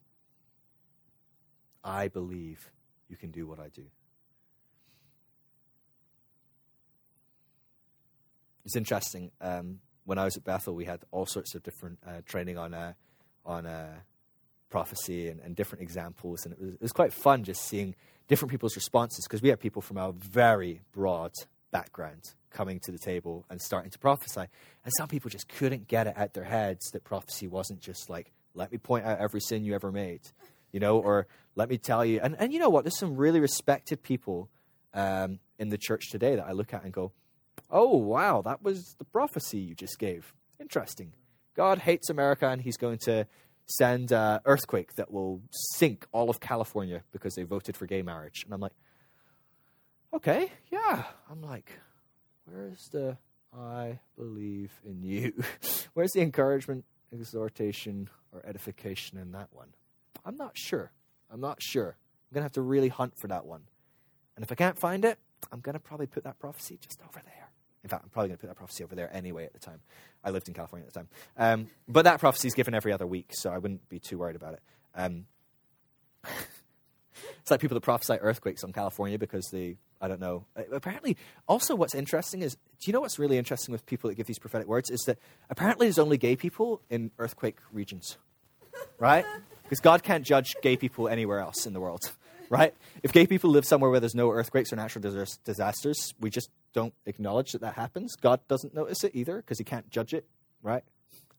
[1.82, 2.70] I believe
[3.08, 3.86] you can do what I do.
[8.66, 9.30] It's interesting.
[9.40, 12.74] Um, when I was at Bethel, we had all sorts of different uh, training on
[12.74, 12.92] uh,
[13.46, 14.00] on uh,
[14.70, 17.94] prophecy and, and, different examples, and it was, it was quite fun just seeing
[18.28, 21.32] different people's responses because we had people from a very broad
[21.70, 24.46] background coming to the table and starting to prophesy,
[24.84, 28.32] and some people just couldn't get it out their heads that prophecy wasn't just like
[28.54, 30.20] let me point out every sin you ever made,
[30.72, 32.20] you know, or let me tell you.
[32.22, 32.84] And and you know what?
[32.84, 34.48] There's some really respected people
[34.94, 37.12] um, in the church today that I look at and go
[37.70, 40.32] Oh, wow, that was the prophecy you just gave.
[40.60, 41.12] Interesting.
[41.54, 43.26] God hates America and he's going to
[43.68, 48.42] send an earthquake that will sink all of California because they voted for gay marriage.
[48.44, 48.72] And I'm like,
[50.12, 51.04] okay, yeah.
[51.30, 51.70] I'm like,
[52.46, 53.18] where's the
[53.56, 55.32] I believe in you?
[55.94, 59.68] where's the encouragement, exhortation, or edification in that one?
[60.24, 60.92] I'm not sure.
[61.30, 61.96] I'm not sure.
[62.30, 63.62] I'm going to have to really hunt for that one.
[64.36, 65.18] And if I can't find it,
[65.50, 67.37] I'm going to probably put that prophecy just over there.
[67.84, 69.80] In fact, I'm probably going to put that prophecy over there anyway at the time.
[70.24, 71.08] I lived in California at the time.
[71.36, 74.36] Um, but that prophecy is given every other week, so I wouldn't be too worried
[74.36, 74.62] about it.
[74.94, 75.26] Um,
[77.40, 80.44] it's like people that prophesy earthquakes on California because they, I don't know.
[80.56, 84.16] Uh, apparently, also what's interesting is, do you know what's really interesting with people that
[84.16, 84.90] give these prophetic words?
[84.90, 88.18] Is that apparently there's only gay people in earthquake regions,
[88.98, 89.24] right?
[89.62, 92.10] Because God can't judge gay people anywhere else in the world
[92.50, 92.74] right?
[93.02, 95.02] If gay people live somewhere where there's no earthquakes or natural
[95.44, 98.16] disasters, we just don't acknowledge that that happens.
[98.16, 100.26] God doesn't notice it either because he can't judge it,
[100.62, 100.82] right?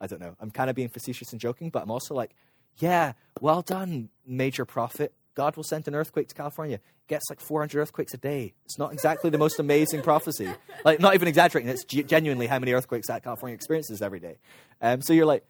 [0.01, 0.35] I don't know.
[0.39, 2.31] I'm kind of being facetious and joking, but I'm also like,
[2.77, 5.13] yeah, well done, major prophet.
[5.35, 6.79] God will send an earthquake to California.
[7.07, 8.53] Gets like 400 earthquakes a day.
[8.65, 10.49] It's not exactly the most amazing prophecy.
[10.85, 11.69] Like, not even exaggerating.
[11.69, 14.37] It's g- genuinely how many earthquakes that California experiences every day.
[14.81, 15.43] Um, so you're like,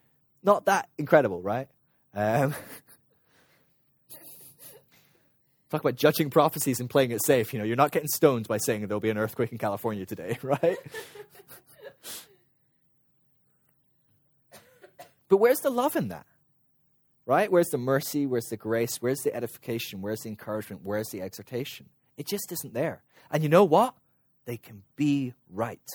[0.43, 1.67] not that incredible, right?
[2.13, 2.55] Um,
[5.69, 7.53] Talk about judging prophecies and playing it safe.
[7.53, 10.39] You know, you're not getting stoned by saying there'll be an earthquake in California today,
[10.43, 10.77] right?
[15.27, 16.25] but where's the love in that?
[17.27, 17.51] Right?
[17.51, 18.25] Where's the mercy?
[18.25, 18.97] Where's the grace?
[18.99, 20.01] Where's the edification?
[20.01, 20.81] Where's the encouragement?
[20.83, 21.85] Where's the exhortation?
[22.17, 23.03] It just isn't there.
[23.29, 23.93] And you know what?
[24.45, 25.87] They can be right,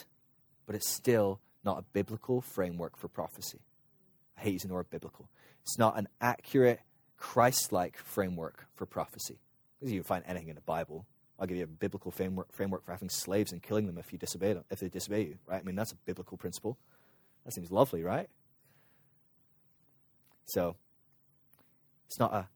[0.66, 3.58] but it's still not a biblical framework for prophecy.
[4.38, 5.28] I hate using the word biblical.
[5.62, 6.80] It's not an accurate,
[7.16, 9.40] Christ like framework for prophecy.
[9.84, 11.06] You find anything in the Bible.
[11.38, 14.18] I'll give you a biblical framework, framework for having slaves and killing them if you
[14.18, 15.60] disobey them, if they disobey you, right?
[15.60, 16.78] I mean, that's a biblical principle.
[17.44, 18.28] That seems lovely, right?
[20.46, 20.76] So,
[22.06, 22.48] it's not a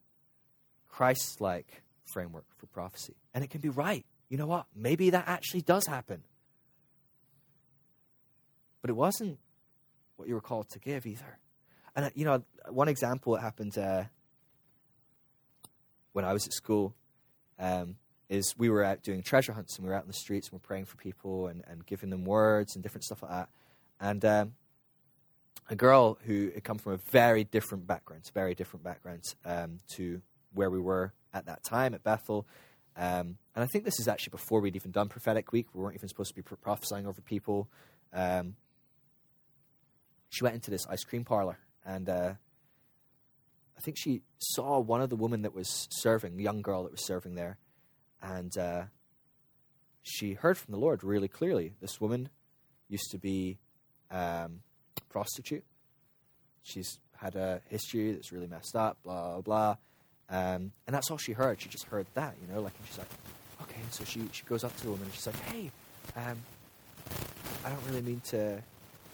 [0.89, 3.15] Christ like framework for prophecy.
[3.35, 4.07] And it can be right.
[4.29, 4.67] You know what?
[4.75, 6.23] Maybe that actually does happen.
[8.81, 9.39] But it wasn't
[10.17, 11.39] what you were called to give either.
[11.97, 14.05] And, uh, you know, one example that happened uh,
[16.13, 16.95] when I was at school
[17.59, 17.97] um,
[18.29, 20.53] is we were out doing treasure hunts and we were out in the streets and
[20.53, 23.49] we are praying for people and, and giving them words and different stuff like that.
[24.01, 24.53] And um,
[25.69, 30.21] a girl who had come from a very different background, very different background um, to
[30.55, 32.47] where we were at that time at Bethel,
[32.97, 35.67] Um, and I think this is actually before we'd even done prophetic week.
[35.73, 37.69] We weren't even supposed to be pro- prophesying over people.
[38.13, 38.57] Um,
[40.31, 42.33] she went into this ice cream parlor and uh,
[43.79, 47.07] I think she saw one of the women that was serving, young girl that was
[47.07, 47.59] serving there,
[48.21, 48.83] and uh,
[50.03, 51.75] she heard from the Lord really clearly.
[51.81, 52.29] This woman
[52.89, 53.59] used to be
[54.11, 54.61] um,
[54.97, 55.65] a prostitute.
[56.63, 59.77] She's had a history that's really messed up, blah, blah, blah.
[60.31, 61.61] Um, and that's all she heard.
[61.61, 63.09] She just heard that, you know, like, and she's like,
[63.63, 63.81] okay.
[63.91, 65.71] So she, she goes up to the woman and she's like, hey,
[66.17, 66.37] um,
[67.65, 68.63] I don't really mean to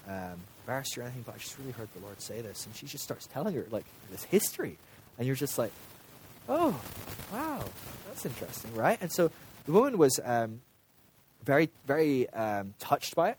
[0.07, 2.65] um, embarrass you or anything, but I just really heard the Lord say this.
[2.65, 4.77] And she just starts telling her, like, this history.
[5.17, 5.71] And you're just like,
[6.49, 6.79] oh,
[7.31, 7.63] wow,
[8.07, 8.97] that's interesting, right?
[9.01, 9.31] And so
[9.65, 10.61] the woman was um,
[11.43, 13.37] very, very um, touched by it.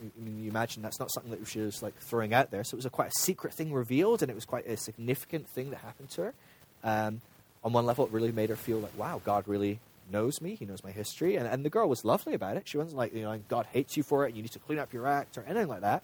[0.00, 2.64] I mean, you imagine that's not something that she was like throwing out there.
[2.64, 5.46] So it was a quite a secret thing revealed, and it was quite a significant
[5.48, 6.34] thing that happened to her.
[6.82, 7.20] Um,
[7.62, 9.78] on one level, it really made her feel like, wow, God really
[10.10, 10.54] knows me.
[10.54, 11.36] He knows my history.
[11.36, 12.66] And, and the girl was lovely about it.
[12.66, 14.28] She wasn't like, you know, God hates you for it.
[14.28, 16.02] and You need to clean up your act or anything like that.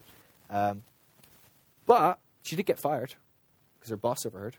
[0.50, 0.82] Um,
[1.86, 3.14] but she did get fired
[3.78, 4.56] because her boss overheard.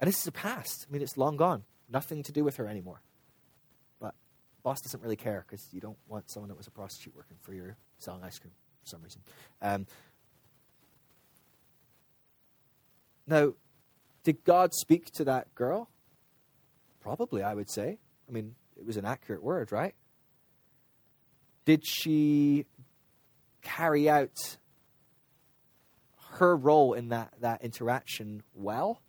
[0.00, 0.86] And this is the past.
[0.88, 1.64] I mean, it's long gone.
[1.88, 3.00] Nothing to do with her anymore.
[4.00, 4.14] But
[4.62, 7.54] boss doesn't really care because you don't want someone that was a prostitute working for
[7.54, 9.22] you selling ice cream for some reason.
[9.62, 9.86] Um,
[13.26, 13.54] now,
[14.24, 15.88] did God speak to that girl?
[17.00, 17.98] Probably, I would say.
[18.28, 19.94] I mean, it was an accurate word, right?
[21.64, 22.66] Did she
[23.62, 24.56] carry out
[26.32, 29.00] her role in that, that interaction well?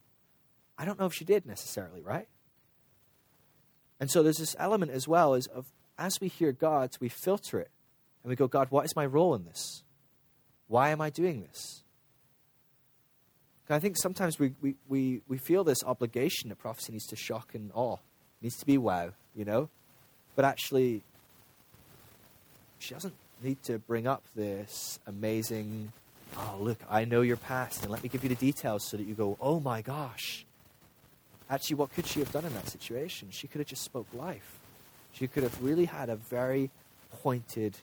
[0.78, 2.28] I don't know if she did necessarily, right?
[4.00, 5.66] And so there's this element as well is of
[5.98, 7.72] as we hear God, we filter it
[8.24, 9.84] and we go, God, what is my role in this?
[10.68, 11.84] Why am I doing this?
[13.70, 17.56] I think sometimes we, we, we, we feel this obligation that prophecy needs to shock
[17.56, 17.98] and awe,
[18.42, 19.70] needs to be wow, you know?
[20.36, 21.04] But actually,
[22.86, 25.92] she doesn't need to bring up this amazing,
[26.38, 29.04] oh, look, I know your past, and let me give you the details so that
[29.04, 30.46] you go, oh my gosh.
[31.50, 33.30] Actually, what could she have done in that situation?
[33.32, 34.60] She could have just spoke life.
[35.14, 36.70] She could have really had a very
[37.24, 37.76] pointed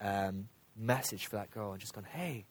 [0.00, 2.44] um, message for that girl and just gone, hey,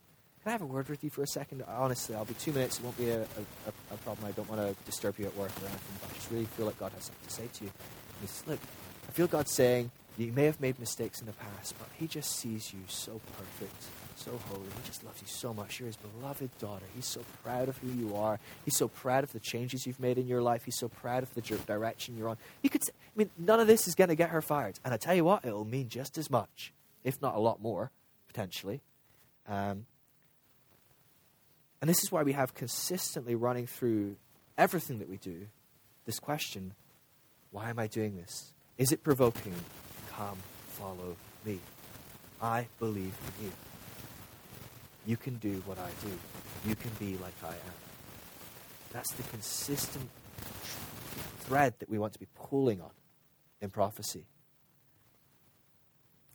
[0.43, 1.63] can I have a word with you for a second?
[1.67, 2.79] Honestly, I'll be two minutes.
[2.79, 4.27] It won't be a, a, a problem.
[4.27, 6.65] I don't want to disturb you at work or anything, but I just really feel
[6.65, 7.71] like God has something to say to you.
[7.71, 8.59] And he says, Look,
[9.07, 12.37] I feel God saying, you may have made mistakes in the past, but He just
[12.37, 13.83] sees you so perfect,
[14.15, 14.63] so holy.
[14.63, 15.79] He just loves you so much.
[15.79, 16.85] You're His beloved daughter.
[16.95, 18.39] He's so proud of who you are.
[18.63, 20.63] He's so proud of the changes you've made in your life.
[20.65, 22.37] He's so proud of the direction you're on.
[22.61, 24.79] You could, say, I mean, none of this is going to get her fired.
[24.85, 26.73] And I tell you what, it'll mean just as much,
[27.03, 27.91] if not a lot more,
[28.27, 28.81] potentially.
[29.47, 29.85] Um,
[31.81, 34.15] and this is why we have consistently running through
[34.57, 35.47] everything that we do
[36.05, 36.73] this question
[37.51, 38.51] why am I doing this?
[38.77, 39.53] Is it provoking?
[40.15, 40.37] Come,
[40.69, 41.59] follow me.
[42.41, 43.51] I believe in you.
[45.05, 46.11] You can do what I do.
[46.67, 47.75] You can be like I am.
[48.91, 50.09] That's the consistent
[51.39, 52.91] thread that we want to be pulling on
[53.61, 54.25] in prophecy.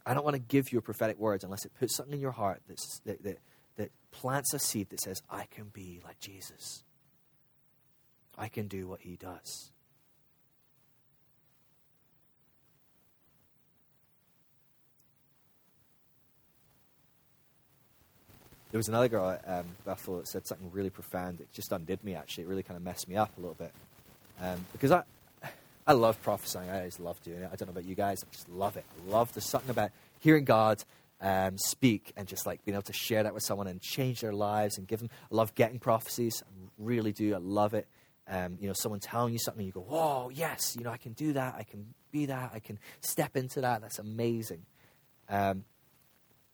[0.05, 2.63] I don't want to give you prophetic words unless it puts something in your heart
[2.69, 3.39] that, that,
[3.77, 6.85] that plants a seed that says, I can be like Jesus.
[8.37, 9.73] I can do what he does.
[18.71, 21.41] There was another girl at um, Bethel that said something really profound.
[21.41, 22.45] It just undid me, actually.
[22.45, 23.73] It really kind of messed me up a little bit.
[24.41, 25.03] Um, because I,
[25.87, 26.71] I love prophesying.
[26.71, 27.51] I always love doing it.
[27.53, 28.23] I don't know about you guys.
[28.23, 28.85] I just love it.
[28.97, 30.85] I love there's something about hearing God
[31.21, 34.33] um, speak and just like being able to share that with someone and change their
[34.33, 35.11] lives and give them.
[35.31, 36.43] I love getting prophecies.
[36.47, 37.35] I really do.
[37.35, 37.87] I love it.
[38.29, 40.77] Um, you know, someone telling you something, you go, "Whoa, yes!
[40.79, 41.57] You know, I can do that.
[41.57, 42.53] I can be that.
[42.55, 43.81] I can step into that.
[43.81, 44.65] That's amazing."
[45.29, 45.65] Um,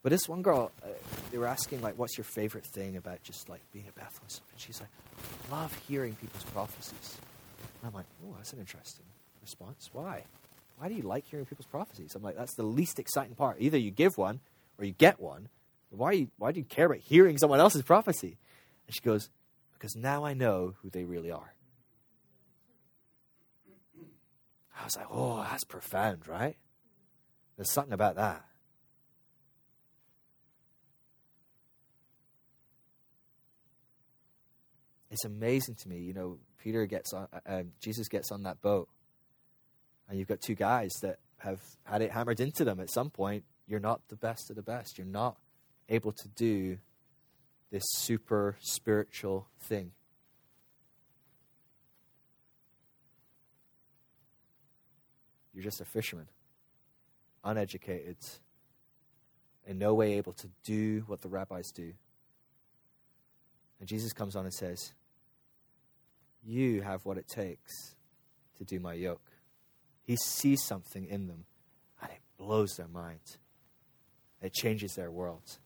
[0.06, 0.86] but this one girl, uh,
[1.32, 4.60] they were asking like, "What's your favorite thing about just like being at Bethel?" And,
[4.60, 4.88] she's like,
[5.50, 7.18] "I love hearing people's prophecies."
[7.58, 9.04] And I'm like, "Oh, that's an interesting
[9.42, 9.90] response.
[9.92, 10.22] Why?
[10.78, 13.56] Why do you like hearing people's prophecies?" I'm like, "That's the least exciting part.
[13.58, 14.38] Either you give one
[14.78, 15.48] or you get one.
[15.90, 18.38] Why, you, why do you care about hearing someone else's prophecy?
[18.86, 19.28] And she goes,
[19.72, 21.52] Because now I know who they really are.
[24.80, 26.56] I was like, Oh, that's profound, right?
[27.56, 28.44] There's something about that.
[35.16, 35.96] it's amazing to me.
[35.96, 38.86] You know, Peter gets on, uh, um, Jesus gets on that boat,
[40.10, 43.44] and you've got two guys that have had it hammered into them at some point.
[43.66, 44.98] You're not the best of the best.
[44.98, 45.38] You're not
[45.88, 46.76] able to do
[47.70, 49.92] this super spiritual thing.
[55.54, 56.28] You're just a fisherman,
[57.42, 58.18] uneducated,
[59.66, 61.94] in no way able to do what the rabbis do.
[63.80, 64.92] And Jesus comes on and says,
[66.46, 67.96] you have what it takes
[68.58, 69.32] to do my yoke.
[70.04, 71.44] He sees something in them,
[72.00, 73.20] and it blows their mind.
[74.40, 75.58] It changes their world.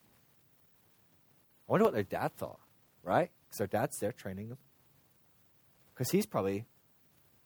[1.69, 2.61] I wonder what their dad thought,
[3.03, 3.31] right?
[3.47, 4.59] Because their dad's there training them.
[5.93, 6.65] Because he's probably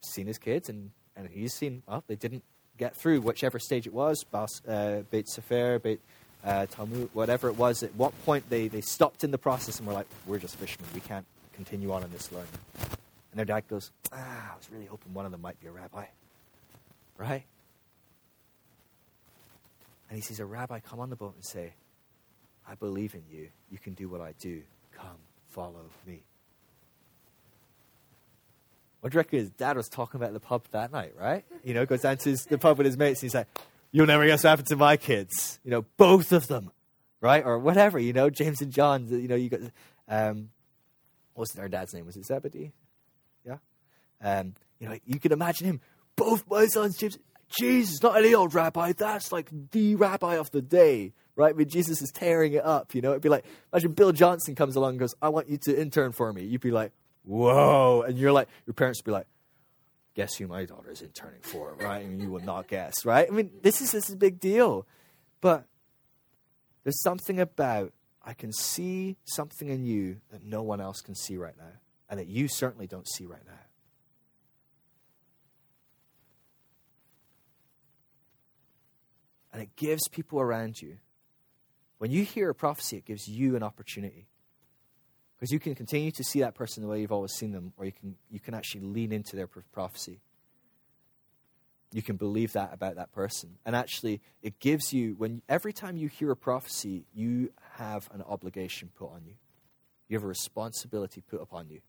[0.01, 2.45] seen his kids, and, and he's seen, well, they didn't
[2.78, 6.01] get through whichever stage it was, Bas, uh, Beit Sefer, Beit
[6.45, 7.82] uh, Talmud, whatever it was.
[7.82, 10.89] At what point they, they stopped in the process and were like, we're just fishermen.
[10.95, 12.49] We can't continue on in this learning.
[13.35, 15.72] And their dad goes, ah, I was really hoping one of them might be a
[15.72, 16.05] rabbi.
[17.18, 17.43] Right?
[20.09, 21.72] And he sees a rabbi come on the boat and say,
[22.68, 23.49] I believe in you.
[23.72, 24.62] You can do what I do.
[24.93, 25.18] Come,
[25.49, 26.22] follow me.
[29.01, 31.45] What do reckon his dad was talking about the pub that night, right?
[31.64, 33.49] You know, goes down to his, the pub with his mates and he's like,
[33.91, 35.59] You'll never guess what happened to my kids.
[35.64, 36.70] You know, both of them,
[37.20, 37.45] right?
[37.45, 39.61] Or whatever, you know, James and John, you know, you got,
[40.09, 40.51] um,
[41.35, 42.07] what's their dad's name?
[42.07, 42.72] Was it Zebedee?
[44.21, 45.81] Um, you know, you can imagine him,
[46.17, 47.19] both my sons, James,
[47.59, 51.57] Jesus, not any old rabbi, that's like the rabbi of the day, right?
[51.57, 53.11] Mean, Jesus is tearing it up, you know?
[53.11, 56.12] It'd be like, imagine Bill Johnson comes along and goes, I want you to intern
[56.12, 56.45] for me.
[56.45, 56.93] You'd be like,
[57.25, 58.05] whoa.
[58.07, 59.27] And you're like, your parents would be like,
[60.15, 62.05] guess who my daughter is interning for, right?
[62.05, 63.27] and you will not guess, right?
[63.29, 64.87] I mean, this is, this is a big deal.
[65.41, 65.67] But
[66.85, 67.93] there's something about,
[68.23, 71.73] I can see something in you that no one else can see right now,
[72.09, 73.53] and that you certainly don't see right now.
[79.55, 80.98] And it gives people around you.
[81.98, 84.26] When you hear a prophecy, it gives you an opportunity.
[85.36, 87.84] Because you can continue to see that person the way you've always seen them, or
[87.84, 90.20] you can, you can actually lean into their prophecy.
[91.92, 93.59] You can believe that about that person.
[93.64, 98.22] And actually, it gives you, when every time you hear a prophecy, you have an
[98.22, 99.34] obligation put on you.
[100.09, 101.80] You have a responsibility put upon you.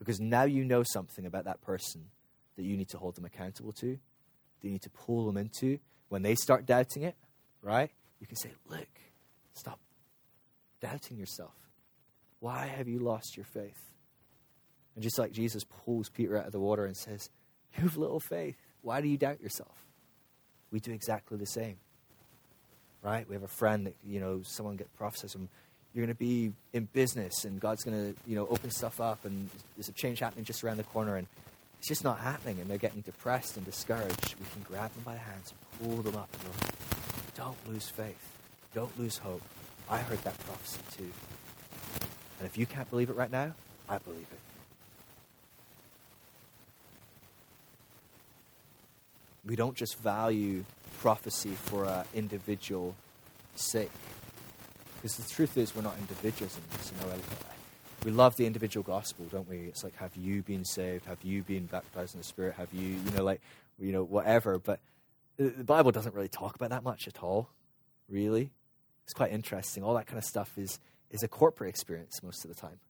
[0.00, 2.06] Because now you know something about that person
[2.56, 3.86] that you need to hold them accountable to,
[4.60, 5.78] that you need to pull them into.
[6.08, 7.16] When they start doubting it,
[7.62, 7.90] right?
[8.20, 8.88] You can say, Look,
[9.54, 9.78] stop
[10.80, 11.54] doubting yourself.
[12.40, 13.80] Why have you lost your faith?
[14.94, 17.28] And just like Jesus pulls Peter out of the water and says,
[17.76, 18.56] You have little faith.
[18.82, 19.74] Why do you doubt yourself?
[20.70, 21.76] We do exactly the same.
[23.02, 23.28] Right?
[23.28, 25.48] We have a friend that, you know, someone get prophesies him,
[25.94, 29.24] you're going to be in business and God's going to, you know, open stuff up
[29.24, 31.26] and there's a change happening just around the corner and
[31.78, 34.34] it's just not happening and they're getting depressed and discouraged.
[34.40, 36.50] We can grab them by the hands and pull them up and go,
[37.36, 38.32] don't lose faith.
[38.74, 39.42] Don't lose hope.
[39.88, 41.12] I heard that prophecy too.
[42.38, 43.54] And if you can't believe it right now,
[43.88, 44.40] I believe it.
[49.46, 50.64] We don't just value
[51.00, 52.96] prophecy for an individual
[53.54, 53.92] sake.
[54.96, 56.90] Because the truth is, we're not individuals in this.
[56.90, 57.14] You know,
[58.04, 59.58] we love the individual gospel, don't we?
[59.58, 61.06] It's like, have you been saved?
[61.06, 62.54] Have you been baptized in the Spirit?
[62.54, 63.40] Have you, you know, like,
[63.78, 64.58] you know, whatever.
[64.58, 64.80] But
[65.36, 67.50] the Bible doesn't really talk about that much at all,
[68.08, 68.50] really.
[69.04, 69.82] It's quite interesting.
[69.82, 70.78] All that kind of stuff is
[71.10, 72.80] is a corporate experience most of the time.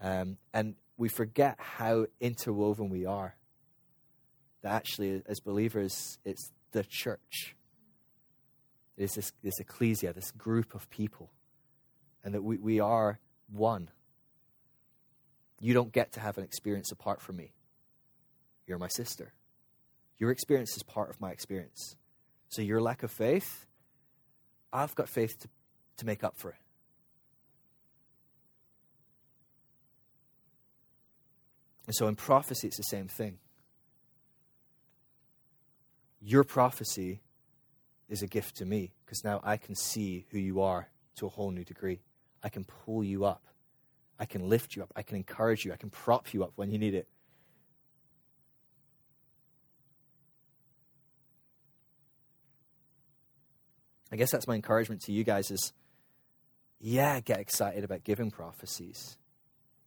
[0.00, 3.36] Um, and we forget how interwoven we are.
[4.62, 7.54] That actually, as believers, it's the church.
[8.96, 11.30] It's this, this ecclesia, this group of people.
[12.22, 13.18] And that we, we are
[13.50, 13.90] one.
[15.60, 17.52] You don't get to have an experience apart from me.
[18.66, 19.32] You're my sister.
[20.18, 21.96] Your experience is part of my experience.
[22.48, 23.66] So your lack of faith,
[24.72, 25.48] I've got faith to
[25.98, 26.56] to make up for it.
[31.86, 33.38] And so in prophecy, it's the same thing.
[36.20, 37.20] Your prophecy
[38.08, 41.28] is a gift to me because now I can see who you are to a
[41.28, 42.00] whole new degree.
[42.44, 43.42] I can pull you up.
[44.20, 44.92] I can lift you up.
[44.94, 45.72] I can encourage you.
[45.72, 47.08] I can prop you up when you need it.
[54.12, 55.72] I guess that's my encouragement to you guys is
[56.78, 59.16] yeah, get excited about giving prophecies.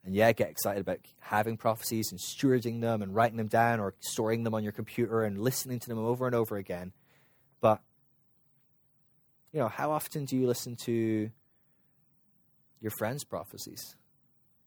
[0.03, 3.93] And yeah, get excited about having prophecies and stewarding them and writing them down or
[3.99, 6.93] storing them on your computer and listening to them over and over again.
[7.61, 7.81] But,
[9.51, 11.29] you know, how often do you listen to
[12.81, 13.95] your friends' prophecies?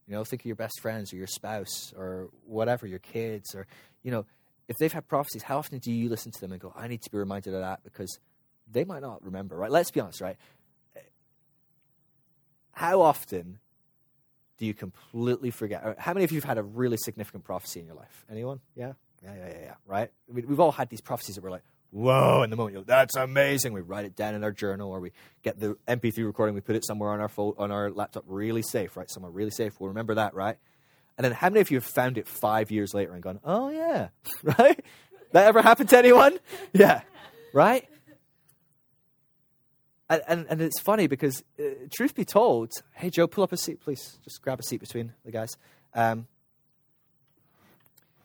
[0.06, 3.66] You know, think of your best friends or your spouse or whatever, your kids, or,
[4.02, 4.26] you know,
[4.68, 7.02] if they've had prophecies, how often do you listen to them and go, I need
[7.02, 8.18] to be reminded of that because
[8.70, 9.70] they might not remember, right?
[9.70, 10.36] Let's be honest, right?
[12.72, 13.58] How often
[14.58, 15.84] do you completely forget?
[15.84, 18.24] Uh, how many of you have had a really significant prophecy in your life?
[18.30, 18.60] Anyone?
[18.76, 18.92] Yeah?
[19.22, 19.74] Yeah, yeah, yeah, yeah.
[19.86, 20.10] Right?
[20.28, 23.72] We've all had these prophecies that we're like, whoa, in the moment, that's amazing.
[23.72, 25.12] We write it down in our journal or we
[25.42, 28.96] get the MP3 recording, we put it somewhere on our, on our laptop really safe,
[28.96, 29.10] right?
[29.10, 29.80] Somewhere really safe.
[29.80, 30.56] We'll remember that, right?
[31.16, 33.68] And then how many of you have found it five years later and gone, oh,
[33.68, 34.08] yeah,
[34.58, 34.80] right?
[35.32, 36.38] That ever happened to anyone?
[36.72, 37.02] Yeah,
[37.52, 37.86] right?
[40.08, 43.56] And, and, and it's funny because, uh, truth be told, hey, Joe, pull up a
[43.56, 44.18] seat, please.
[44.24, 45.56] Just grab a seat between the guys.
[45.94, 46.26] Um,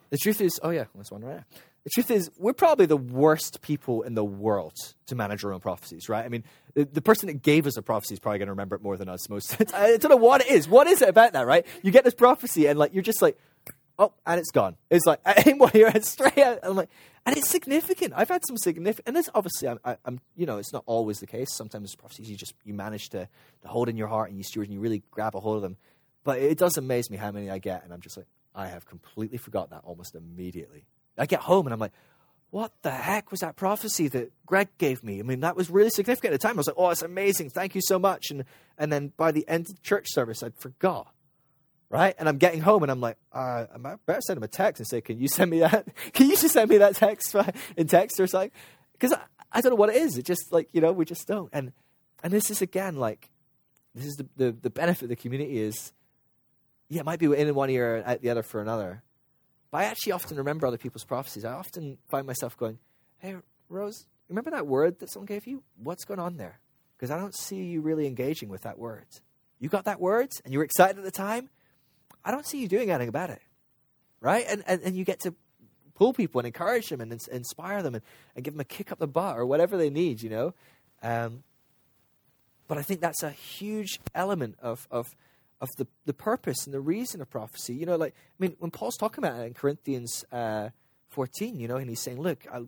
[0.09, 1.45] the truth is, oh, yeah, there's one right there.
[1.85, 4.75] The truth is, we're probably the worst people in the world
[5.05, 6.25] to manage our own prophecies, right?
[6.25, 8.75] I mean, the, the person that gave us a prophecy is probably going to remember
[8.75, 9.55] it more than us most.
[9.73, 10.67] I don't know what it is.
[10.67, 11.65] What is it about that, right?
[11.83, 13.37] You get this prophecy and like you're just like,
[13.99, 14.77] oh, and it's gone.
[14.89, 16.59] It's like aim while you're straight out.
[16.63, 16.89] And I'm like,
[17.25, 18.13] and it's significant.
[18.15, 21.19] I've had some significant, and this obviously, I'm, I, am you know, it's not always
[21.19, 21.49] the case.
[21.55, 23.27] Sometimes prophecies you just you manage to,
[23.61, 25.61] to hold in your heart and you steward and you really grab a hold of
[25.61, 25.77] them.
[26.23, 28.85] But it does amaze me how many I get, and I'm just like, I have
[28.85, 30.85] completely forgot that almost immediately.
[31.17, 31.93] I get home and I'm like,
[32.55, 35.19] what the heck was that prophecy that Greg gave me?
[35.19, 36.55] I mean, that was really significant at the time.
[36.55, 37.49] I was like, oh, it's amazing.
[37.49, 38.31] Thank you so much.
[38.31, 38.45] And,
[38.77, 41.11] and then by the end of the church service, I'd forgot.
[41.89, 42.15] Right?
[42.17, 44.87] And I'm getting home and I'm like, uh, I better send him a text and
[44.87, 45.87] say, can you send me that?
[46.13, 47.35] Can you just send me that text
[47.77, 48.51] in text or something?
[48.93, 50.17] Because I, I don't know what it is.
[50.17, 51.49] It just like, you know, we just don't.
[51.53, 51.73] And,
[52.23, 53.29] and this is again like,
[53.93, 55.93] this is the, the, the benefit of the community is,
[56.89, 59.03] yeah, it might be in one ear and out the other for another
[59.75, 61.43] but I actually often remember other people's prophecies.
[61.43, 62.79] I often find myself going,
[63.17, 63.35] Hey,
[63.67, 65.63] Rose, remember that word that someone gave you?
[65.75, 66.61] What's going on there?
[66.95, 69.03] Because I don't see you really engaging with that word.
[69.59, 71.49] You got that word and you were excited at the time.
[72.23, 73.41] I don't see you doing anything about it.
[74.21, 74.45] Right?
[74.47, 75.35] And, and, and you get to
[75.93, 78.03] pull people and encourage them and ins- inspire them and,
[78.33, 80.53] and give them a kick up the butt or whatever they need, you know?
[81.03, 81.43] Um,
[82.69, 85.13] but I think that's a huge element of, of
[85.61, 87.75] of the, the purpose and the reason of prophecy.
[87.75, 90.69] You know, like, I mean, when Paul's talking about it in Corinthians uh,
[91.09, 92.61] 14, you know, and he's saying, look, I,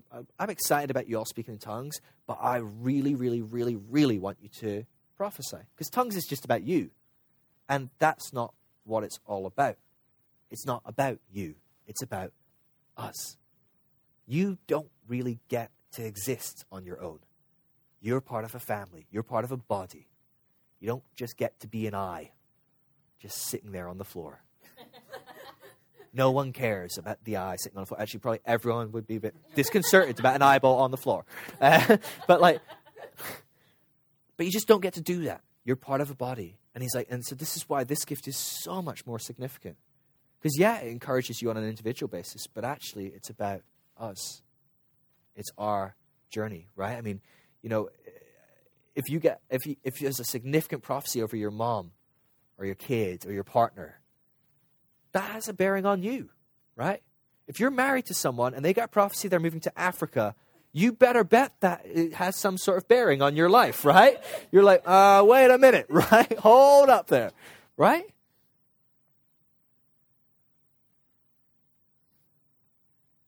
[0.44, 4.38] am excited about you all speaking in tongues, but I really, really, really, really want
[4.42, 4.86] you to
[5.16, 5.58] prophesy.
[5.76, 6.92] Because tongues is just about you.
[7.70, 8.54] And that's not
[8.86, 9.78] what it's all about.
[10.50, 11.56] It's not about you,
[11.88, 12.32] it's about
[12.96, 13.38] us.
[14.26, 17.20] You don't really get to exist on your own.
[18.00, 20.08] You're part of a family, you're part of a body.
[20.80, 22.32] You don't just get to be an eye
[23.20, 24.42] just sitting there on the floor.
[26.14, 28.02] no one cares about the eye sitting on the floor.
[28.02, 31.26] Actually, probably everyone would be a bit disconcerted about an eyeball on the floor.
[31.60, 31.98] Uh,
[32.28, 32.62] but like,
[34.36, 35.42] but you just don't get to do that.
[35.66, 36.58] You're part of a body.
[36.74, 39.78] And he's like, and so this is why this gift is so much more significant.
[40.40, 43.62] Because yeah, it encourages you on an individual basis, but actually it's about
[43.98, 44.44] us.
[45.36, 45.96] It's our
[46.30, 46.96] journey, right?
[46.98, 47.22] I mean,
[47.64, 47.90] you know,
[48.96, 51.92] if you get if you, if there's a significant prophecy over your mom
[52.58, 54.00] or your kids or your partner,
[55.12, 56.30] that has a bearing on you,
[56.76, 57.02] right?
[57.48, 60.36] If you're married to someone and they got prophecy they're moving to Africa,
[60.74, 64.18] you better bet that it has some sort of bearing on your life, right?
[64.52, 66.38] You're like, uh, wait a minute, right?
[66.40, 67.32] Hold up there,
[67.78, 68.06] right?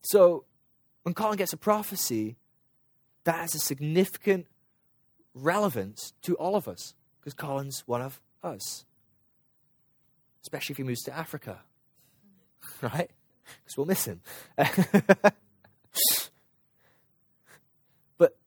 [0.01, 0.45] So
[1.03, 2.35] when Colin gets a prophecy,
[3.23, 4.47] that has a significant
[5.33, 8.85] relevance to all of us because Colin's one of us
[10.43, 11.59] especially if he moves to Africa,
[12.81, 13.09] right?
[13.63, 14.21] Because we'll miss him.
[18.17, 18.37] but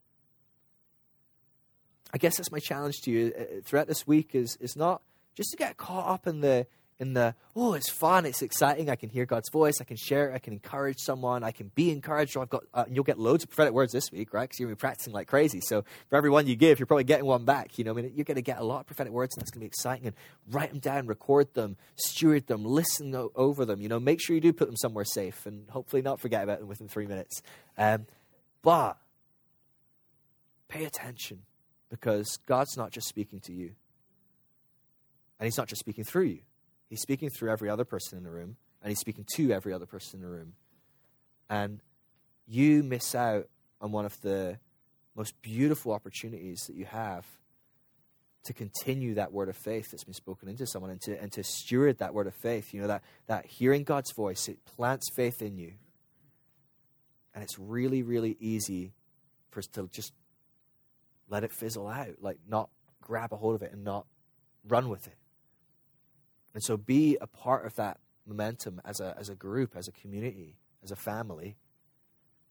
[2.13, 5.03] I guess that's my challenge to you uh, throughout this week is, is not
[5.35, 6.67] just to get caught up in the
[7.03, 10.31] in the oh it's fun it's exciting i can hear god's voice i can share
[10.31, 12.37] it i can encourage someone i can be encouraged.
[12.37, 14.43] I've got uh, you'll get loads of prophetic words this week right?
[14.43, 15.61] Because you're going to be practicing like crazy.
[15.61, 18.13] So for every one you give you're probably getting one back you know i mean?
[18.15, 20.07] You're going to get a lot of prophetic words and that's going to be exciting
[20.07, 20.17] and
[20.51, 23.99] write them down record them steward them listen over them you know?
[23.99, 26.89] Make sure you do put them somewhere safe and hopefully not forget about them within
[26.89, 27.43] three minutes.
[27.77, 28.07] Um,
[28.63, 28.97] but
[30.69, 31.41] pay attention
[31.91, 33.73] because god's not just speaking to you
[35.39, 36.41] and he's not just speaking through you
[36.93, 39.87] He's speaking through every other person in the room, and he's speaking to every other
[39.87, 40.53] person in the room.
[41.49, 41.81] And
[42.47, 43.49] you miss out
[43.81, 44.59] on one of the
[45.17, 47.25] most beautiful opportunities that you have
[48.45, 51.43] to continue that word of faith that's been spoken into someone and to, and to
[51.43, 52.75] steward that word of faith.
[52.75, 55.73] You know, that, that hearing God's voice, it plants faith in you.
[57.35, 58.93] And it's really, really easy
[59.49, 60.13] for us to just
[61.31, 62.69] let it fizzle out, like not
[63.01, 64.05] grab a hold of it and not
[64.69, 65.17] run with it.
[66.55, 69.93] And so be a part of that momentum as a, as a group, as a
[69.93, 71.57] community, as a family,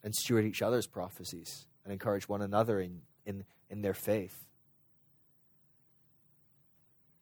[0.04, 4.46] and steward each other's prophecies and encourage one another in, in, in their faith.